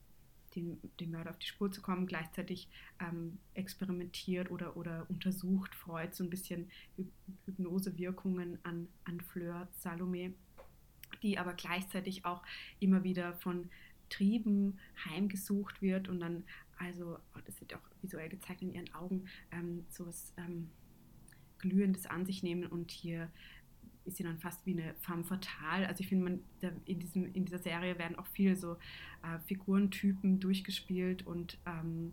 [0.55, 2.07] den, dem Mörder auf die Spur zu kommen.
[2.07, 2.67] Gleichzeitig
[2.99, 6.69] ähm, experimentiert oder, oder untersucht Freud so ein bisschen
[7.45, 10.33] Hypnosewirkungen an, an Fleur Salome,
[11.21, 12.43] die aber gleichzeitig auch
[12.79, 13.69] immer wieder von
[14.09, 16.43] Trieben heimgesucht wird und dann,
[16.77, 20.69] also, oh, das wird auch visuell gezeigt in ihren Augen, ähm, so was ähm,
[21.63, 23.29] Glühendes an sich nehmen und hier
[24.05, 25.87] ist sie dann fast wie eine femme fatale.
[25.87, 26.39] Also ich finde,
[26.85, 32.11] in, diesem, in dieser Serie werden auch viele so äh, Figurentypen durchgespielt und ähm,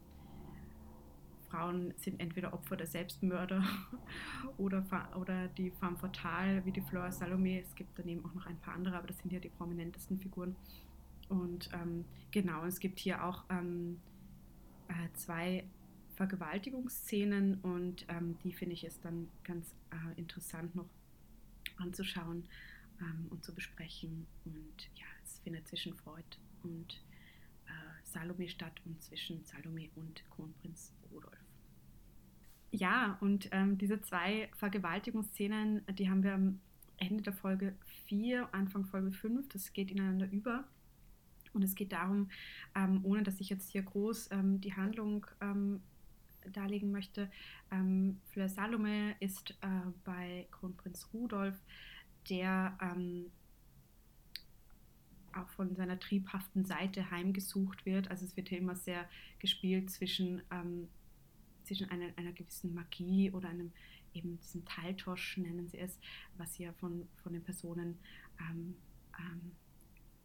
[1.48, 3.64] Frauen sind entweder Opfer der Selbstmörder
[4.56, 4.86] oder,
[5.20, 7.60] oder die femme fatale, wie die Flora Salome.
[7.60, 10.54] Es gibt daneben auch noch ein paar andere, aber das sind ja die prominentesten Figuren.
[11.28, 13.98] Und ähm, genau, es gibt hier auch ähm,
[14.88, 15.64] äh, zwei
[16.20, 20.90] Vergewaltigungsszenen und ähm, die finde ich ist dann ganz äh, interessant noch
[21.78, 22.44] anzuschauen
[23.00, 24.26] ähm, und zu besprechen.
[24.44, 26.26] Und ja, es findet zwischen Freud
[26.62, 27.02] und
[27.64, 27.70] äh,
[28.04, 31.38] Salome statt und zwischen Salome und Kronprinz Rudolf.
[32.70, 36.60] Ja, und ähm, diese zwei Vergewaltigungsszenen, die haben wir am
[36.98, 37.74] Ende der Folge
[38.08, 40.64] 4, Anfang Folge 5, das geht ineinander über.
[41.54, 42.28] Und es geht darum,
[42.74, 45.80] ähm, ohne dass ich jetzt hier groß ähm, die Handlung ähm,
[46.52, 47.30] darlegen möchte,
[47.70, 49.66] ähm, Fleur Salome ist äh,
[50.04, 51.58] bei Kronprinz Rudolf,
[52.28, 53.26] der ähm,
[55.32, 58.10] auch von seiner triebhaften Seite heimgesucht wird.
[58.10, 60.88] Also es wird hier immer sehr gespielt zwischen ähm,
[61.64, 63.70] zwischen einer, einer gewissen Magie oder einem
[64.12, 66.00] eben diesem Teiltosch nennen sie es,
[66.36, 67.96] was hier von, von den Personen
[68.40, 68.74] ähm,
[69.18, 69.52] ähm,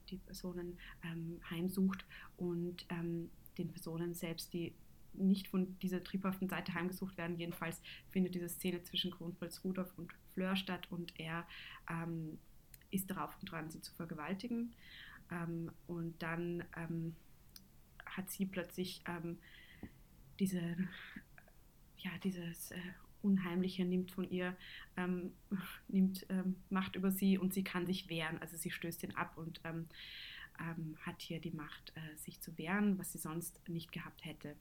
[0.10, 2.06] die Personen ähm, heimsucht
[2.38, 4.74] und ähm, den Personen selbst, die
[5.18, 7.38] nicht von dieser triebhaften Seite heimgesucht werden.
[7.38, 11.48] Jedenfalls findet diese Szene zwischen Kronprinz Rudolf und Fleur statt und er
[11.90, 12.38] ähm,
[12.92, 14.74] ist darauf und dran, sie zu vergewaltigen.
[15.32, 16.64] Ähm, und dann
[18.06, 19.04] hat sie plötzlich
[20.40, 20.78] diese
[22.06, 22.78] ja, dieses äh,
[23.22, 24.56] Unheimliche nimmt von ihr,
[24.96, 25.34] ähm,
[25.88, 28.38] nimmt ähm, Macht über sie und sie kann sich wehren.
[28.40, 29.88] Also sie stößt ihn ab und ähm,
[30.60, 34.56] ähm, hat hier die Macht, äh, sich zu wehren, was sie sonst nicht gehabt hätte.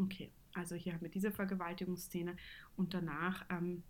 [0.00, 2.36] Okay, also hier haben wir diese Vergewaltigungsszene
[2.76, 3.82] und danach ähm,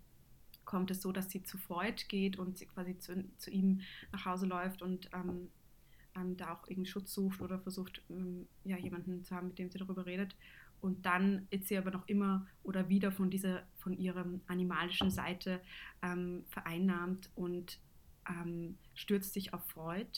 [0.65, 3.81] kommt es so, dass sie zu Freud geht und sie quasi zu, zu ihm
[4.13, 5.49] nach Hause läuft und ähm,
[6.37, 8.03] da auch irgendwie Schutz sucht oder versucht,
[8.65, 10.37] ja, jemanden zu haben, mit dem sie darüber redet.
[10.81, 15.61] Und dann ist sie aber noch immer oder wieder von dieser, von ihrer animalischen Seite
[16.03, 17.79] ähm, vereinnahmt und
[18.29, 20.11] ähm, stürzt sich auf Freud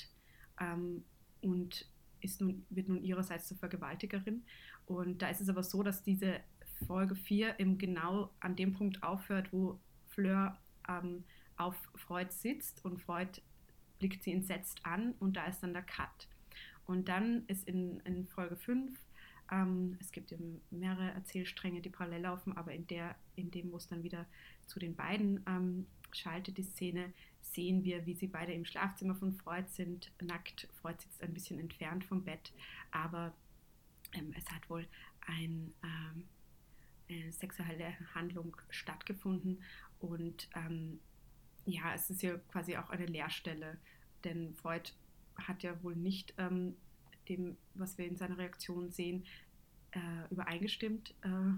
[0.61, 1.05] ähm,
[1.41, 1.87] und
[2.21, 4.45] ist nun, wird nun ihrerseits zur Vergewaltigerin.
[4.87, 6.41] Und da ist es aber so, dass diese
[6.87, 9.79] Folge 4 eben genau an dem Punkt aufhört, wo
[10.09, 10.59] Fleur
[10.89, 11.25] ähm,
[11.57, 13.41] auf Freud sitzt und Freud
[13.99, 16.29] blickt sie entsetzt an und da ist dann der Cut.
[16.87, 18.99] Und dann ist in, in Folge 5
[19.53, 23.77] ähm, es gibt eben mehrere Erzählstränge, die parallel laufen, aber in, der, in dem, wo
[23.77, 24.27] es dann wieder
[24.67, 29.35] zu den beiden ähm, schaltet, die Szene, sehen wir, wie sie beide im Schlafzimmer von
[29.35, 30.69] Freud sind, nackt.
[30.81, 32.53] Freud sitzt ein bisschen entfernt vom Bett,
[32.93, 33.35] aber
[34.13, 34.87] ähm, es hat wohl
[35.27, 36.25] ein, ähm,
[37.09, 39.63] eine sexuelle Handlung stattgefunden
[40.01, 41.01] und ähm,
[41.65, 43.79] ja, es ist ja quasi auch eine Leerstelle,
[44.25, 44.91] denn Freud
[45.37, 46.77] hat ja wohl nicht ähm,
[47.29, 49.25] dem, was wir in seiner Reaktion sehen,
[49.93, 51.53] äh, übereingestimmt, äh,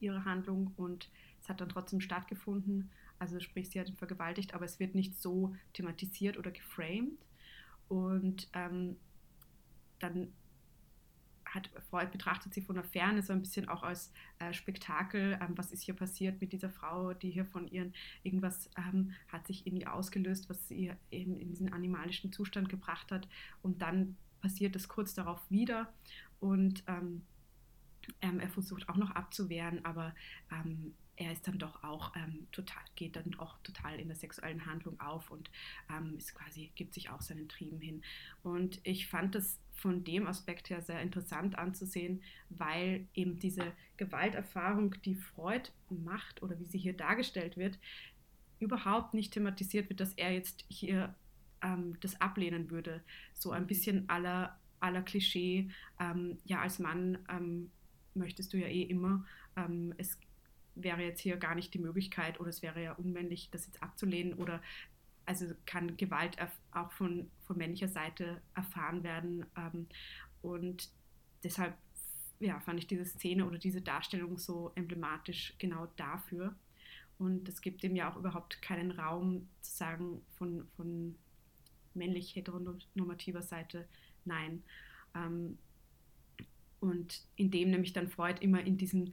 [0.00, 0.72] ihre Handlung.
[0.76, 1.10] Und
[1.40, 2.90] es hat dann trotzdem stattgefunden.
[3.18, 7.18] Also sprich, sie hat ihn vergewaltigt, aber es wird nicht so thematisiert oder geframed.
[7.88, 8.96] Und ähm,
[9.98, 10.32] dann
[11.54, 15.38] hat Freud betrachtet sie von der Ferne so ein bisschen auch als äh, Spektakel.
[15.40, 17.92] Ähm, was ist hier passiert mit dieser Frau, die hier von ihren
[18.22, 23.28] irgendwas ähm, hat sich ihr ausgelöst, was sie eben in diesen animalischen Zustand gebracht hat.
[23.62, 25.92] Und dann passiert es kurz darauf wieder
[26.40, 27.22] und ähm,
[28.20, 30.14] ähm, er versucht auch noch abzuwehren, aber
[30.50, 34.66] ähm, er ist dann doch auch ähm, total, geht dann auch total in der sexuellen
[34.66, 35.50] Handlung auf und
[36.16, 38.02] ist quasi, gibt sich auch seinen Trieben hin.
[38.42, 44.94] Und ich fand das von dem Aspekt her sehr interessant anzusehen, weil eben diese Gewalterfahrung,
[45.04, 47.78] die Freud macht oder wie sie hier dargestellt wird,
[48.60, 51.14] überhaupt nicht thematisiert wird, dass er jetzt hier
[51.62, 53.02] ähm, das ablehnen würde.
[53.34, 55.70] So ein bisschen aller aller Klischee,
[56.00, 57.70] ähm, ja, als Mann ähm,
[58.14, 59.24] möchtest du ja eh immer.
[59.56, 60.18] Ähm, es
[60.74, 64.34] wäre jetzt hier gar nicht die Möglichkeit oder es wäre ja unmännlich, das jetzt abzulehnen
[64.34, 64.60] oder
[65.40, 66.36] also kann Gewalt
[66.72, 69.46] auch von, von männlicher Seite erfahren werden.
[69.56, 69.86] Ähm,
[70.42, 70.90] und
[71.42, 71.76] deshalb
[72.40, 76.54] ja, fand ich diese Szene oder diese Darstellung so emblematisch genau dafür.
[77.18, 81.14] Und es gibt ihm ja auch überhaupt keinen Raum zu sagen von, von
[81.94, 83.86] männlich heteronormativer Seite
[84.24, 84.62] nein.
[85.14, 85.58] Ähm,
[86.80, 89.12] und indem nämlich dann Freud immer in diesem,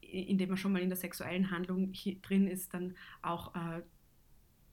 [0.00, 1.92] indem er schon mal in der sexuellen Handlung
[2.22, 3.82] drin ist, dann auch äh,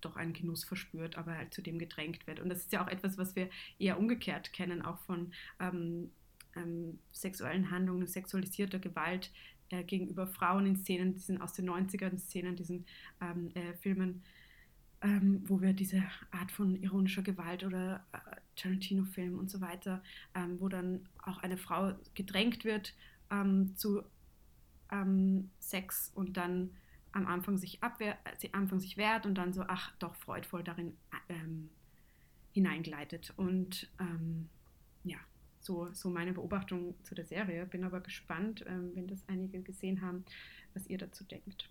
[0.01, 2.39] doch einen Genuss verspürt, aber halt zu dem gedrängt wird.
[2.39, 6.11] Und das ist ja auch etwas, was wir eher umgekehrt kennen, auch von ähm,
[6.55, 9.31] ähm, sexuellen Handlungen, sexualisierter Gewalt
[9.69, 12.85] äh, gegenüber Frauen in Szenen, diesen aus den 90ern Szenen, diesen
[13.21, 14.23] ähm, äh, Filmen
[15.01, 18.17] ähm, wo wir diese Art von ironischer Gewalt oder äh,
[18.55, 20.01] Tarantino-Film und so weiter,
[20.33, 22.93] ähm, wo dann auch eine Frau gedrängt wird
[23.31, 24.03] ähm, zu
[25.59, 26.69] Sex und dann
[27.11, 30.95] am Anfang sich abwehr, sie Anfang sich wehrt und dann so, ach doch, freudvoll darin
[31.29, 31.69] ähm,
[32.51, 33.33] hineingleitet.
[33.37, 34.49] Und ähm,
[35.03, 35.17] ja,
[35.59, 37.65] so, so meine Beobachtung zu der Serie.
[37.65, 40.25] Bin aber gespannt, ähm, wenn das einige gesehen haben,
[40.73, 41.69] was ihr dazu denkt.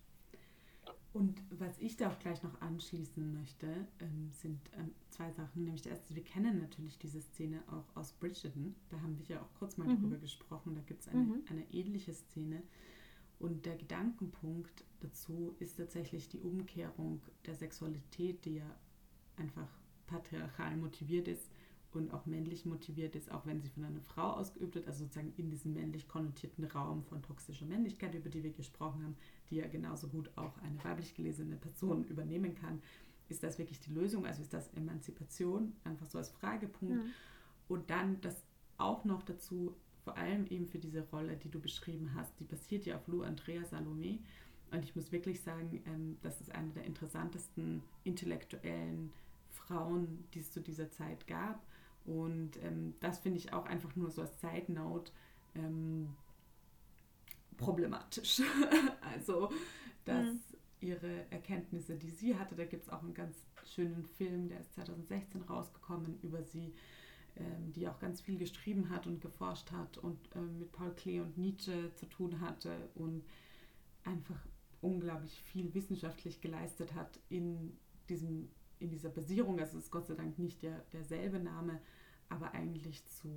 [1.12, 3.66] Und was ich da auch gleich noch anschließen möchte,
[4.00, 5.64] ähm, sind ähm, zwei Sachen.
[5.64, 8.74] Nämlich der erste, wir kennen natürlich diese Szene auch aus Bridgerton.
[8.90, 9.98] Da haben wir ja auch kurz mal mhm.
[9.98, 10.74] drüber gesprochen.
[10.74, 11.44] Da gibt es eine, mhm.
[11.48, 12.62] eine ähnliche Szene.
[13.38, 18.76] Und der Gedankenpunkt dazu ist tatsächlich die Umkehrung der Sexualität, die ja
[19.36, 19.68] einfach
[20.06, 21.50] patriarchal motiviert ist
[21.92, 25.32] und auch männlich motiviert ist, auch wenn sie von einer Frau ausgeübt wird, also sozusagen
[25.36, 29.16] in diesem männlich konnotierten Raum von toxischer Männlichkeit, über die wir gesprochen haben,
[29.50, 32.82] die ja genauso gut auch eine weiblich gelesene Person übernehmen kann.
[33.28, 34.26] Ist das wirklich die Lösung?
[34.26, 35.72] Also ist das Emanzipation?
[35.84, 37.04] Einfach so als Fragepunkt.
[37.04, 37.10] Mhm.
[37.68, 38.44] Und dann das
[38.78, 39.74] auch noch dazu,
[40.06, 43.22] vor allem eben für diese Rolle, die du beschrieben hast, die basiert ja auf Lou
[43.22, 44.20] Andrea Salome.
[44.70, 49.12] Und ich muss wirklich sagen, ähm, das ist eine der interessantesten intellektuellen
[49.50, 51.60] Frauen, die es zu dieser Zeit gab.
[52.04, 55.10] Und ähm, das finde ich auch einfach nur so als Side Note
[55.56, 56.14] ähm,
[57.56, 58.42] problematisch.
[59.00, 59.50] also,
[60.04, 60.40] dass mhm.
[60.82, 63.36] ihre Erkenntnisse, die sie hatte, da gibt es auch einen ganz
[63.74, 66.72] schönen Film, der ist 2016 rausgekommen über sie,
[67.74, 71.36] die auch ganz viel geschrieben hat und geforscht hat und ähm, mit Paul Klee und
[71.36, 73.24] Nietzsche zu tun hatte und
[74.04, 74.38] einfach
[74.80, 77.76] unglaublich viel wissenschaftlich geleistet hat in
[78.08, 81.80] diesem in dieser Basierung, also es ist Gott sei Dank nicht der, derselbe Name,
[82.28, 83.28] aber eigentlich zu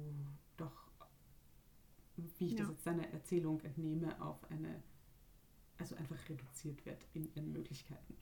[0.57, 0.87] doch,
[2.37, 2.59] wie ich ja.
[2.59, 4.83] das jetzt seiner Erzählung entnehme, auf eine,
[5.77, 8.17] also einfach reduziert wird in ihren Möglichkeiten.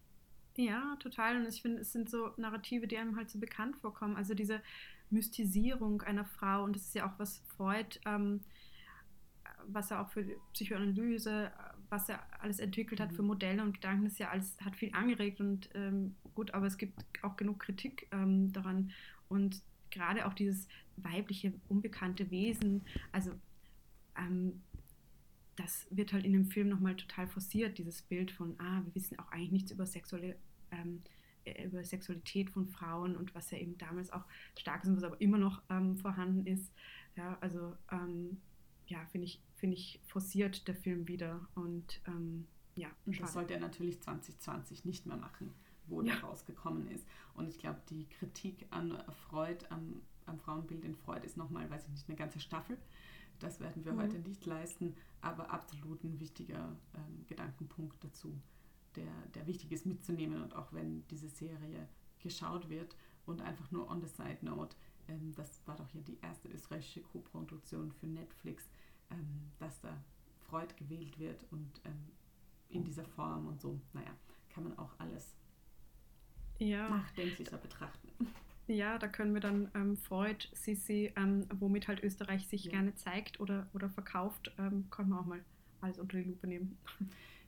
[0.57, 1.37] Ja, total.
[1.37, 4.15] Und ich finde, es sind so Narrative, die einem halt so bekannt vorkommen.
[4.15, 4.61] Also diese
[5.09, 8.41] Mystisierung einer Frau, und das ist ja auch was Freud, ähm,
[9.67, 11.51] was er auch für Psychoanalyse,
[11.89, 13.15] was er alles entwickelt hat mhm.
[13.15, 16.77] für Modelle und Gedanken, das ja alles hat viel angeregt und ähm, gut, aber es
[16.77, 18.91] gibt auch genug Kritik ähm, daran.
[19.29, 23.31] Und gerade auch dieses weibliche, unbekannte Wesen, also
[24.17, 24.61] ähm,
[25.55, 29.17] das wird halt in dem Film nochmal total forciert, dieses Bild von, ah, wir wissen
[29.19, 30.35] auch eigentlich nichts über sexuelle
[30.71, 31.16] ähm, äh,
[31.63, 34.25] über Sexualität von Frauen und was ja eben damals auch
[34.57, 36.71] stark ist und was aber immer noch ähm, vorhanden ist.
[37.15, 38.41] Ja, also ähm,
[38.87, 42.89] ja, finde ich, find ich forciert der Film wieder und ähm, ja.
[43.05, 45.51] Und das sollte er natürlich 2020 nicht mehr machen
[45.87, 46.13] wo ja.
[46.13, 47.05] der rausgekommen ist.
[47.33, 51.85] Und ich glaube, die Kritik an Freud, am, am Frauenbild in Freud ist nochmal, weiß
[51.85, 52.77] ich nicht, eine ganze Staffel.
[53.39, 54.01] Das werden wir mhm.
[54.01, 58.35] heute nicht leisten, aber absolut ein wichtiger ähm, Gedankenpunkt dazu,
[58.97, 60.41] der, der wichtig ist mitzunehmen.
[60.41, 61.87] Und auch wenn diese Serie
[62.19, 62.95] geschaut wird
[63.25, 64.75] und einfach nur on the side note,
[65.07, 68.67] ähm, das war doch hier die erste österreichische Co-Produktion für Netflix,
[69.11, 69.95] ähm, dass da
[70.49, 72.11] Freud gewählt wird und ähm,
[72.69, 74.11] in dieser Form und so, naja,
[74.49, 75.35] kann man auch alles
[76.59, 76.89] ja.
[76.89, 78.09] nachdenklicher betrachten.
[78.67, 82.71] Ja, da können wir dann ähm, Freud, Sissi, ähm, womit halt Österreich sich ja.
[82.71, 85.43] gerne zeigt oder, oder verkauft, ähm, können wir auch mal
[85.79, 86.77] alles unter die Lupe nehmen.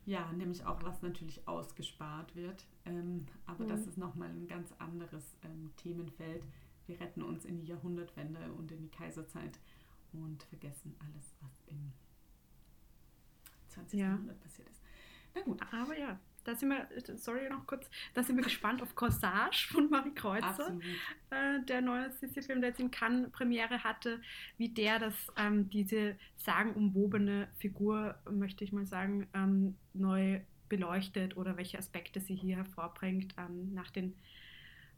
[0.09, 2.65] Ja, nämlich auch, was natürlich ausgespart wird.
[2.85, 3.69] Ähm, aber mhm.
[3.69, 6.43] das ist nochmal ein ganz anderes ähm, Themenfeld.
[6.87, 9.59] Wir retten uns in die Jahrhundertwende und in die Kaiserzeit
[10.11, 11.93] und vergessen alles, was im
[13.67, 13.99] 20.
[13.99, 14.07] Ja.
[14.07, 14.81] Jahrhundert passiert ist.
[15.35, 15.61] Na gut.
[15.71, 16.19] Aber ja,
[16.49, 16.87] da sind wir,
[17.17, 20.79] sorry noch kurz, da sind wir gespannt auf Corsage von Marie Kreuzer,
[21.29, 24.19] äh, der neue Sissi-Film, der jetzt in Cannes Premiere hatte,
[24.57, 31.55] wie der das, ähm, diese sagenumwobene Figur, möchte ich mal sagen, ähm, neu beleuchtet oder
[31.55, 34.15] welche Aspekte sie hier hervorbringt ähm, nach den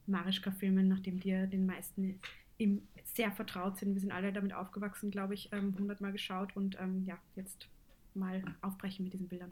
[0.08, 2.20] Marischka-Filmen, nachdem die ja den meisten
[2.58, 3.94] ihm sehr vertraut sind.
[3.94, 7.68] Wir sind alle damit aufgewachsen, glaube ich, ähm, hundertmal geschaut und ähm, ja, jetzt
[8.14, 9.52] mal aufbrechen mit diesen Bildern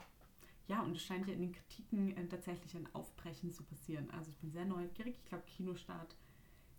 [0.70, 4.08] ja, und es scheint ja in den Kritiken äh, tatsächlich ein Aufbrechen zu passieren.
[4.12, 5.16] Also ich bin sehr neugierig.
[5.18, 6.16] Ich glaube, Kinostart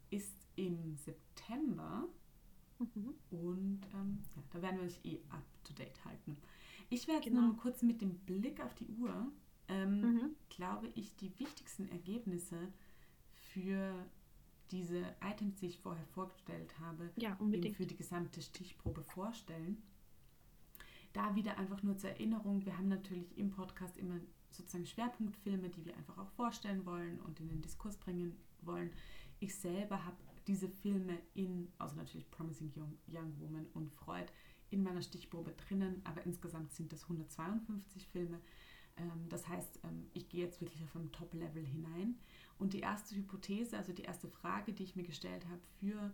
[0.10, 2.08] ist im September.
[2.80, 3.14] Mhm.
[3.32, 6.38] Und ähm, ja, da werden wir euch eh up to date halten.
[6.90, 7.42] Ich werde genau.
[7.42, 9.30] nur kurz mit dem Blick auf die Uhr,
[9.68, 10.36] ähm, mhm.
[10.50, 12.72] glaube ich, die wichtigsten Ergebnisse
[13.34, 13.94] für
[14.72, 19.84] diese Items, die ich vorher vorgestellt habe, ja, für die gesamte Stichprobe vorstellen
[21.14, 24.20] da wieder einfach nur zur Erinnerung, wir haben natürlich im Podcast immer
[24.52, 28.92] sozusagen Schwerpunktfilme, die wir einfach auch vorstellen wollen und in den Diskurs bringen wollen.
[29.40, 34.32] Ich selber habe diese Filme in, also natürlich Promising Young, Young Woman und Freud,
[34.70, 38.40] in meiner Stichprobe drinnen, aber insgesamt sind das 152 Filme.
[38.98, 42.16] Ähm, das heißt, ähm, ich gehe jetzt wirklich auf einem Top-Level hinein.
[42.58, 46.14] Und die erste Hypothese, also die erste Frage, die ich mir gestellt habe für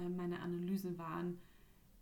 [0.00, 1.38] äh, meine Analysen waren,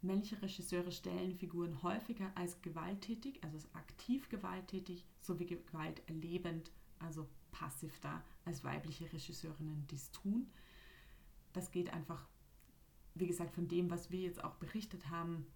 [0.02, 7.26] männliche Regisseure stellen Figuren häufiger als gewalttätig, also als aktiv gewalttätig, sowie Gewalt erlebend, also
[7.50, 10.46] passiv da, als weibliche Regisseurinnen dies tun.
[11.52, 12.28] Das geht einfach,
[13.14, 15.46] wie gesagt, von dem, was wir jetzt auch berichtet haben,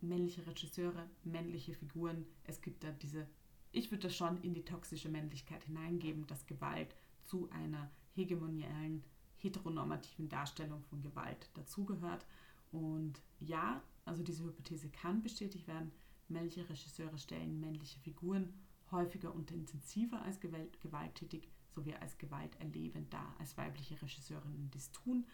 [0.00, 2.26] männliche Regisseure, männliche Figuren.
[2.44, 3.26] Es gibt da diese,
[3.70, 9.04] ich würde das schon in die toxische Männlichkeit hineingeben, dass Gewalt zu einer hegemonialen,
[9.36, 12.26] heteronormativen Darstellung von Gewalt dazugehört.
[12.72, 15.92] Und ja, also diese Hypothese kann bestätigt werden.
[16.28, 18.52] Männliche Regisseure stellen männliche Figuren
[18.90, 25.26] häufiger und intensiver als gewalttätig sowie als gewalterlebend dar, als weibliche Regisseurinnen dies tun.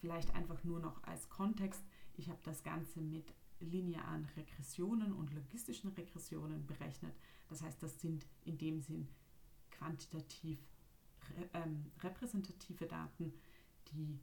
[0.00, 1.82] Vielleicht einfach nur noch als Kontext.
[2.16, 7.14] Ich habe das Ganze mit linearen Regressionen und logistischen Regressionen berechnet.
[7.48, 9.08] Das heißt, das sind in dem Sinn
[9.70, 10.58] quantitativ
[11.54, 13.32] ähm, repräsentative Daten,
[13.92, 14.18] die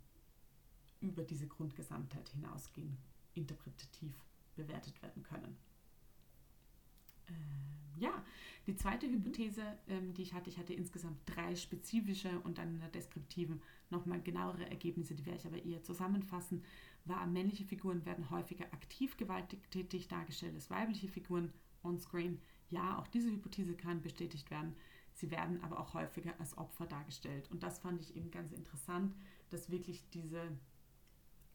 [1.02, 2.98] über diese Grundgesamtheit hinausgehen,
[3.34, 4.16] interpretativ
[4.56, 5.58] bewertet werden können.
[7.28, 8.24] Ähm, ja,
[8.68, 9.08] die zweite.
[9.08, 13.62] Hypothese, ähm, die ich hatte, ich hatte insgesamt drei spezifische und dann in der deskriptiven
[13.90, 16.64] nochmal genauere Ergebnisse, die werde ich aber eher zusammenfassen,
[17.06, 21.52] war, männliche Figuren werden häufiger aktiv gewalttätig dargestellt als weibliche Figuren
[21.84, 22.40] on-screen.
[22.70, 24.76] Ja, auch diese Hypothese kann bestätigt werden.
[25.14, 27.50] Sie werden aber auch häufiger als Opfer dargestellt.
[27.52, 29.14] Und das fand ich eben ganz interessant,
[29.50, 30.42] dass wirklich diese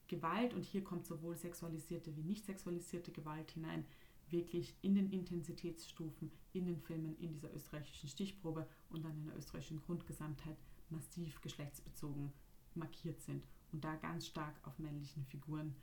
[0.09, 3.85] Gewalt, und hier kommt sowohl sexualisierte wie nicht sexualisierte Gewalt hinein,
[4.31, 9.37] wirklich in den Intensitätsstufen, in den Filmen, in dieser österreichischen Stichprobe und dann in der
[9.37, 10.57] österreichischen Grundgesamtheit
[10.91, 12.33] massiv geschlechtsbezogen
[12.75, 15.75] markiert sind und da ganz stark auf männlichen Figuren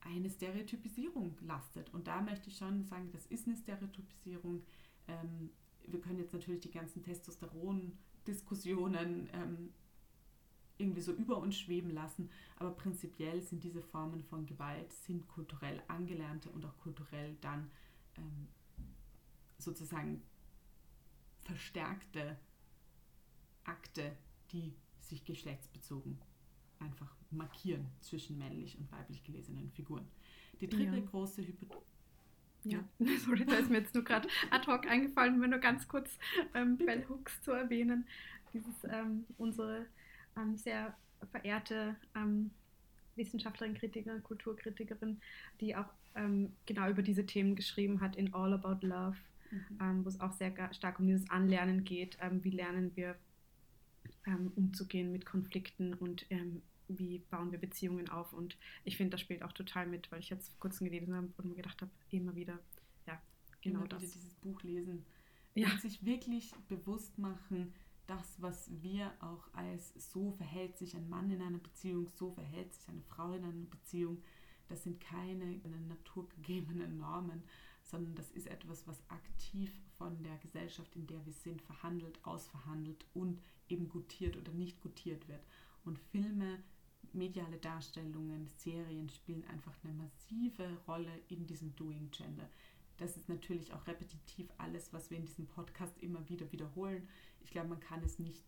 [0.00, 1.94] eine Stereotypisierung lastet.
[1.94, 4.62] Und da möchte ich schon sagen, das ist eine Stereotypisierung.
[5.06, 5.50] Ähm,
[5.86, 9.72] wir können jetzt natürlich die ganzen Testosteron-Diskussionen ähm,
[10.82, 15.82] irgendwie so über uns schweben lassen, aber prinzipiell sind diese Formen von Gewalt sind kulturell
[15.88, 17.70] angelernte und auch kulturell dann
[18.18, 18.48] ähm,
[19.58, 20.22] sozusagen
[21.42, 22.36] verstärkte
[23.64, 24.16] Akte,
[24.52, 26.18] die sich geschlechtsbezogen
[26.78, 30.06] einfach markieren zwischen männlich und weiblich gelesenen Figuren.
[30.60, 31.04] Die dritte ja.
[31.04, 31.82] große Hypothese.
[32.64, 32.78] Ja.
[32.98, 36.18] ja, sorry, da ist mir jetzt nur gerade ad hoc eingefallen, mir nur ganz kurz
[36.54, 38.06] ähm, Bell Hooks zu erwähnen.
[38.52, 39.86] Dieses, ähm, unsere
[40.36, 40.96] ähm, sehr
[41.30, 42.50] verehrte ähm,
[43.16, 45.20] Wissenschaftlerin, Kritikerin, Kulturkritikerin,
[45.60, 49.16] die auch ähm, genau über diese Themen geschrieben hat in All About Love,
[49.50, 49.78] mhm.
[49.80, 52.18] Ähm, wo es auch sehr stark um dieses Anlernen geht.
[52.42, 53.16] wie lernen wir
[54.54, 56.26] umzugehen mit Konflikten und
[56.88, 58.32] wie bauen wir Beziehungen auf.
[58.32, 61.28] Und ich finde, das spielt auch total mit, weil ich jetzt vor kurzem gelesen habe
[61.38, 62.58] und mir gedacht habe, immer wieder,
[63.06, 63.20] ja,
[63.60, 64.00] genau immer das.
[64.00, 65.04] Dieses Buch lesen
[65.54, 65.70] ja.
[65.70, 67.72] und sich wirklich bewusst machen,
[68.06, 72.74] das, was wir auch als so verhält sich ein Mann in einer Beziehung, so verhält
[72.74, 74.22] sich eine Frau in einer Beziehung,
[74.68, 77.42] das sind keine naturgegebenen Normen,
[77.82, 83.04] sondern das ist etwas, was aktiv von der Gesellschaft, in der wir sind, verhandelt, ausverhandelt
[83.12, 85.44] und eben gutiert oder nicht gutiert wird.
[85.84, 86.62] Und Filme
[87.12, 92.48] mediale Darstellungen, Serien spielen einfach eine massive Rolle in diesem Doing Gender.
[92.96, 97.08] Das ist natürlich auch repetitiv alles, was wir in diesem Podcast immer wieder wiederholen.
[97.44, 98.42] Ich glaube, man kann es nicht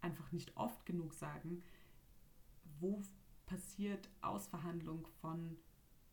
[0.00, 1.62] einfach nicht oft genug sagen,
[2.78, 3.02] wo
[3.46, 5.56] passiert Ausverhandlung von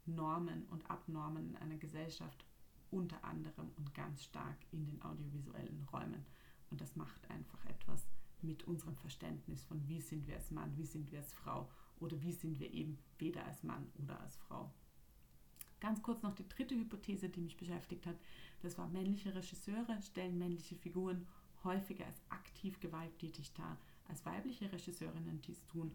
[0.05, 2.45] Normen und Abnormen in einer Gesellschaft
[2.91, 6.25] unter anderem und ganz stark in den audiovisuellen Räumen.
[6.69, 8.07] Und das macht einfach etwas
[8.41, 11.69] mit unserem Verständnis von, wie sind wir als Mann, wie sind wir als Frau
[11.99, 14.71] oder wie sind wir eben weder als Mann oder als Frau.
[15.79, 18.17] Ganz kurz noch die dritte Hypothese, die mich beschäftigt hat.
[18.61, 21.27] Das war, männliche Regisseure stellen männliche Figuren
[21.65, 25.91] häufiger als aktiv gewalttätig dar, als weibliche Regisseurinnen dies tun.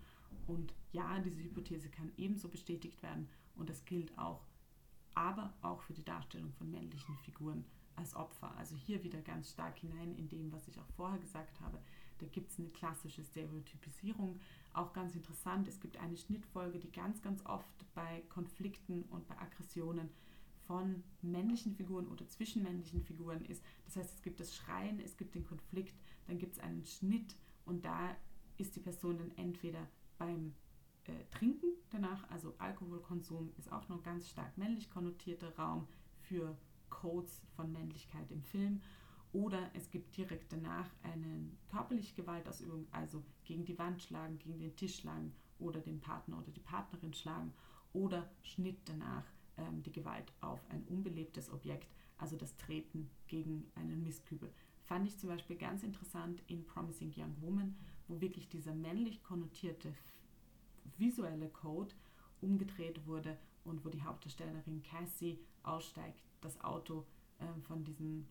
[0.46, 4.44] Und ja, diese Hypothese kann ebenso bestätigt werden und das gilt auch,
[5.14, 7.64] aber auch für die Darstellung von männlichen Figuren
[7.96, 8.54] als Opfer.
[8.56, 11.78] Also hier wieder ganz stark hinein in dem, was ich auch vorher gesagt habe.
[12.18, 14.40] Da gibt es eine klassische Stereotypisierung.
[14.72, 19.38] Auch ganz interessant, es gibt eine Schnittfolge, die ganz, ganz oft bei Konflikten und bei
[19.38, 20.10] Aggressionen
[20.70, 23.60] von männlichen Figuren oder zwischenmännlichen Figuren ist.
[23.86, 25.98] Das heißt, es gibt das Schreien, es gibt den Konflikt,
[26.28, 28.16] dann gibt es einen Schnitt und da
[28.56, 30.54] ist die Person dann entweder beim
[31.06, 35.88] äh, Trinken danach, also Alkoholkonsum ist auch noch ganz stark männlich konnotierter Raum
[36.20, 36.56] für
[36.88, 38.80] Codes von Männlichkeit im Film.
[39.32, 44.76] Oder es gibt direkt danach eine körperliche Gewaltausübung, also gegen die Wand schlagen, gegen den
[44.76, 47.52] Tisch schlagen oder den Partner oder die Partnerin schlagen.
[47.92, 49.24] Oder Schnitt danach
[49.60, 51.88] ähm, die Gewalt auf ein unbelebtes Objekt,
[52.18, 54.50] also das Treten gegen einen Mistkübel.
[54.84, 57.76] Fand ich zum Beispiel ganz interessant in Promising Young Woman,
[58.08, 59.94] wo wirklich dieser männlich konnotierte
[60.98, 61.94] visuelle Code
[62.40, 67.04] umgedreht wurde und wo die Hauptdarstellerin Cassie aussteigt, das Auto
[67.38, 68.26] äh, von diesem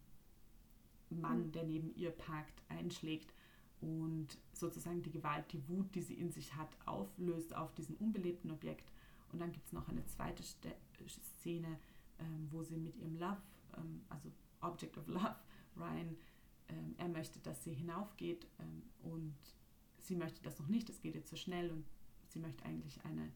[1.10, 1.52] Mann, mhm.
[1.52, 3.34] der neben ihr parkt, einschlägt
[3.82, 8.52] und sozusagen die Gewalt, die Wut, die sie in sich hat, auflöst auf diesem unbelebten
[8.52, 8.92] Objekt.
[9.32, 10.76] Und dann gibt es noch eine zweite Ste
[11.08, 11.80] Szene,
[12.20, 13.42] ähm, wo sie mit ihrem Love,
[13.78, 14.32] ähm, also
[14.62, 15.36] Object of Love,
[15.78, 16.18] Ryan,
[16.70, 18.48] ähm, er möchte, dass sie hinaufgeht
[19.04, 19.36] und
[20.00, 21.86] sie möchte das noch nicht, es geht ihr zu schnell und
[22.28, 23.32] sie möchte eigentlich eine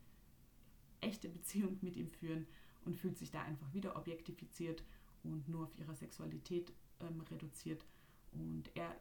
[1.02, 2.48] echte Beziehung mit ihm führen
[2.86, 4.84] und fühlt sich da einfach wieder objektifiziert
[5.24, 7.86] und nur auf ihre Sexualität ähm, reduziert.
[8.34, 8.96] Und er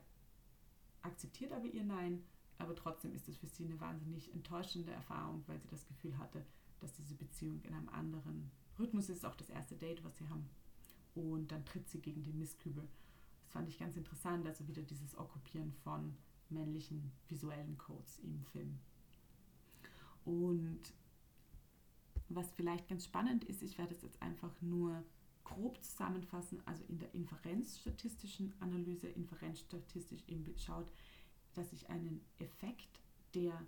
[1.02, 2.22] akzeptiert aber ihr Nein,
[2.58, 6.44] aber trotzdem ist es für sie eine wahnsinnig enttäuschende Erfahrung, weil sie das Gefühl hatte,
[6.82, 10.48] dass diese Beziehung in einem anderen Rhythmus ist, auch das erste Date, was sie haben.
[11.14, 12.88] Und dann tritt sie gegen den Mistkübel.
[13.42, 16.16] Das fand ich ganz interessant, also wieder dieses Okkupieren von
[16.48, 18.78] männlichen visuellen Codes im Film.
[20.24, 20.80] Und
[22.28, 25.04] was vielleicht ganz spannend ist, ich werde es jetzt einfach nur
[25.44, 30.90] grob zusammenfassen, also in der inferenzstatistischen Analyse, inferenzstatistisch eben schaut,
[31.54, 33.00] dass ich einen Effekt,
[33.34, 33.66] der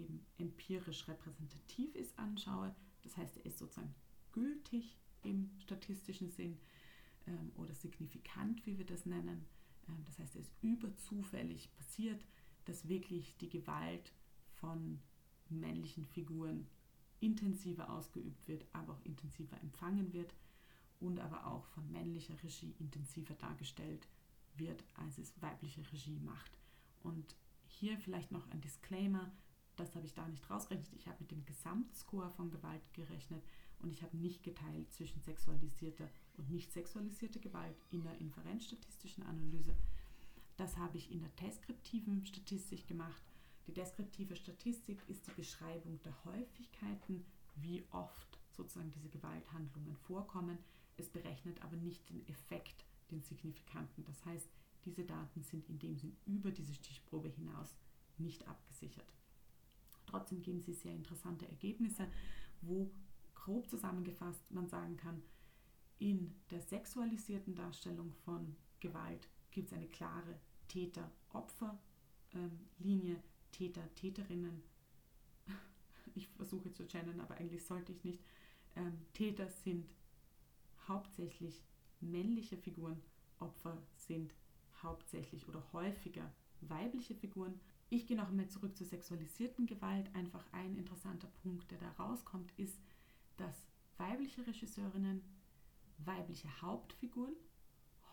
[0.00, 2.74] eben empirisch repräsentativ ist, anschaue.
[3.02, 3.94] Das heißt, er ist sozusagen
[4.32, 6.58] gültig im statistischen Sinn
[7.26, 9.44] ähm, oder signifikant, wie wir das nennen.
[9.88, 12.24] Ähm, das heißt, er ist überzufällig passiert,
[12.64, 14.12] dass wirklich die Gewalt
[14.54, 15.00] von
[15.48, 16.66] männlichen Figuren
[17.20, 20.34] intensiver ausgeübt wird, aber auch intensiver empfangen wird
[21.00, 24.06] und aber auch von männlicher Regie intensiver dargestellt
[24.56, 26.58] wird, als es weibliche Regie macht.
[27.02, 27.36] Und
[27.66, 29.30] hier vielleicht noch ein Disclaimer,
[29.80, 30.92] das habe ich da nicht rausgerechnet.
[30.94, 33.42] Ich habe mit dem Gesamtscore von Gewalt gerechnet
[33.80, 39.74] und ich habe nicht geteilt zwischen sexualisierter und nicht sexualisierter Gewalt in der inferenzstatistischen Analyse.
[40.56, 43.22] Das habe ich in der deskriptiven Statistik gemacht.
[43.66, 47.24] Die deskriptive Statistik ist die Beschreibung der Häufigkeiten,
[47.56, 50.58] wie oft sozusagen diese Gewalthandlungen vorkommen.
[50.96, 54.04] Es berechnet aber nicht den Effekt, den signifikanten.
[54.04, 54.50] Das heißt,
[54.84, 57.74] diese Daten sind in dem Sinn über diese Stichprobe hinaus
[58.18, 59.19] nicht abgesichert.
[60.10, 62.08] Trotzdem geben sie sehr interessante Ergebnisse,
[62.62, 62.90] wo
[63.34, 65.22] grob zusammengefasst man sagen kann,
[65.98, 74.62] in der sexualisierten Darstellung von Gewalt gibt es eine klare Täter-Opfer-Linie, Täter-Täterinnen.
[76.16, 78.20] Ich versuche zu gendern, aber eigentlich sollte ich nicht.
[78.74, 79.88] Ähm, Täter sind
[80.88, 81.62] hauptsächlich
[82.00, 83.00] männliche Figuren,
[83.38, 84.34] Opfer sind
[84.82, 86.32] hauptsächlich oder häufiger
[86.68, 87.60] weibliche Figuren.
[87.88, 90.14] Ich gehe noch einmal zurück zur sexualisierten Gewalt.
[90.14, 92.78] Einfach ein interessanter Punkt, der da rauskommt, ist,
[93.36, 95.22] dass weibliche Regisseurinnen
[96.04, 97.34] weibliche Hauptfiguren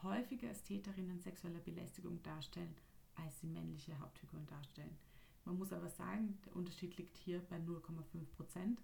[0.04, 2.76] häufiger als Täterinnen sexueller Belästigung darstellen,
[3.16, 4.98] als sie männliche Hauptfiguren darstellen.
[5.46, 8.82] Man muss aber sagen, der Unterschied liegt hier bei 0,5 Prozent.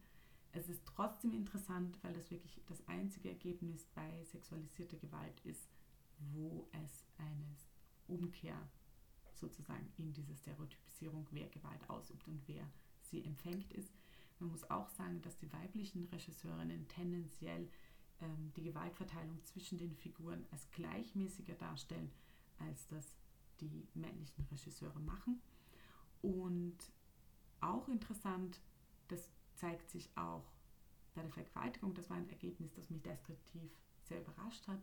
[0.54, 5.68] Es ist trotzdem interessant, weil das wirklich das einzige Ergebnis bei sexualisierter Gewalt ist,
[6.34, 7.56] wo es eine
[8.08, 8.56] Umkehr
[9.44, 12.66] sozusagen in diese Stereotypisierung, wer Gewalt ausübt und wer
[13.02, 13.94] sie empfängt ist.
[14.40, 17.70] Man muss auch sagen, dass die weiblichen Regisseurinnen tendenziell
[18.22, 22.12] ähm, die Gewaltverteilung zwischen den Figuren als gleichmäßiger darstellen,
[22.58, 23.16] als das
[23.60, 25.42] die männlichen Regisseure machen.
[26.22, 26.78] Und
[27.60, 28.60] auch interessant,
[29.10, 30.46] das zeigt sich auch
[31.14, 33.72] bei der Vergewaltigung, das war ein Ergebnis, das mich deskriptiv
[34.04, 34.82] sehr überrascht hat,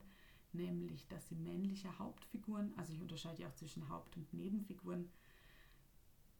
[0.52, 5.10] nämlich dass die männliche Hauptfiguren, also ich unterscheide ja auch zwischen Haupt- und Nebenfiguren,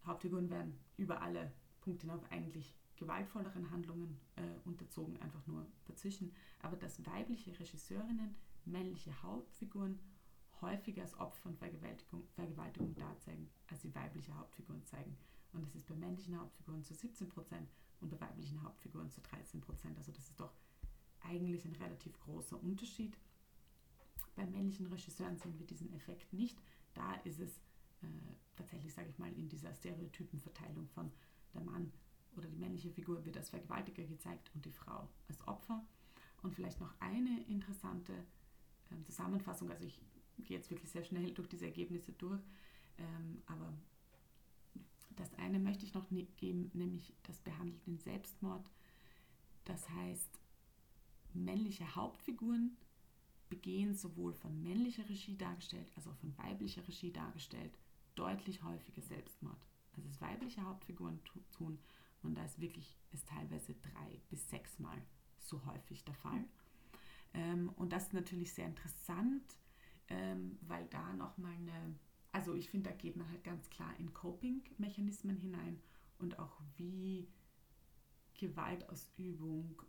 [0.04, 6.76] Hauptfiguren werden über alle Punkte hinauf eigentlich gewaltvolleren Handlungen äh, unterzogen, einfach nur dazwischen, aber
[6.76, 8.36] dass weibliche Regisseurinnen
[8.66, 9.98] männliche Hauptfiguren
[10.61, 15.16] häufiger als Opfer von Vergewaltigung, Vergewaltigung darzeigen, als sie weibliche Hauptfiguren zeigen.
[15.52, 19.61] Und das ist bei männlichen Hauptfiguren zu 17 Prozent und bei weiblichen Hauptfiguren zu 13
[19.61, 19.96] Prozent.
[19.96, 20.52] Also das ist doch
[21.20, 23.16] eigentlich ein relativ großer Unterschied.
[24.36, 26.58] Bei männlichen Regisseuren sehen wir diesen Effekt nicht.
[26.94, 27.58] Da ist es
[28.02, 28.06] äh,
[28.56, 31.10] tatsächlich, sage ich mal, in dieser Stereotypenverteilung von
[31.54, 31.92] der Mann
[32.36, 35.84] oder die männliche Figur wird als Vergewaltiger gezeigt und die Frau als Opfer.
[36.42, 38.12] Und vielleicht noch eine interessante
[38.90, 40.00] äh, Zusammenfassung, also ich
[40.38, 42.40] gehe jetzt wirklich sehr schnell durch diese Ergebnisse durch,
[42.98, 43.74] ähm, aber
[45.16, 48.64] das eine möchte ich noch ne-, geben, nämlich das behandelt den Selbstmord.
[49.64, 50.40] Das heißt,
[51.34, 52.76] männliche Hauptfiguren
[53.51, 57.76] begehen sowohl von männlicher Regie dargestellt als auch von weiblicher Regie dargestellt
[58.14, 59.61] deutlich häufiger Selbstmord,
[59.96, 61.20] als es weibliche Hauptfiguren
[61.53, 61.78] tun.
[62.22, 65.03] Und da ist wirklich ist teilweise drei bis sechs Mal
[65.38, 66.44] so häufig der Fall.
[67.34, 69.57] Ähm, und das ist natürlich sehr interessant,
[70.09, 71.94] ähm, weil da nochmal eine,
[72.32, 75.80] also ich finde, da geht man halt ganz klar in Coping-Mechanismen hinein
[76.18, 77.28] und auch wie
[78.34, 79.82] Gewaltausübung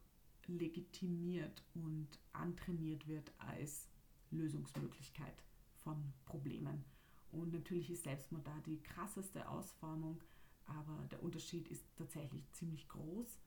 [0.47, 3.87] legitimiert und antrainiert wird als
[4.31, 5.43] Lösungsmöglichkeit
[5.83, 6.83] von Problemen.
[7.31, 10.21] Und natürlich ist Selbstmord da die krasseste Ausformung,
[10.65, 13.39] aber der Unterschied ist tatsächlich ziemlich groß.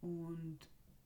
[0.00, 0.58] Und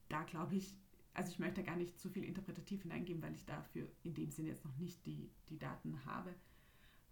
[0.08, 0.74] da glaube ich,
[1.14, 4.48] also ich möchte gar nicht zu viel interpretativ hineingehen, weil ich dafür in dem Sinne
[4.48, 6.34] jetzt noch nicht die, die Daten habe.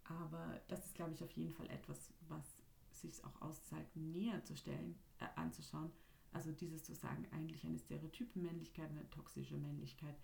[0.03, 2.45] Aber das ist, glaube ich, auf jeden Fall etwas, was
[2.91, 5.91] sich auch auszahlt, näher zu stellen, äh, anzuschauen.
[6.31, 10.15] Also dieses zu sagen, eigentlich eine stereotype Männlichkeit, eine toxische Männlichkeit,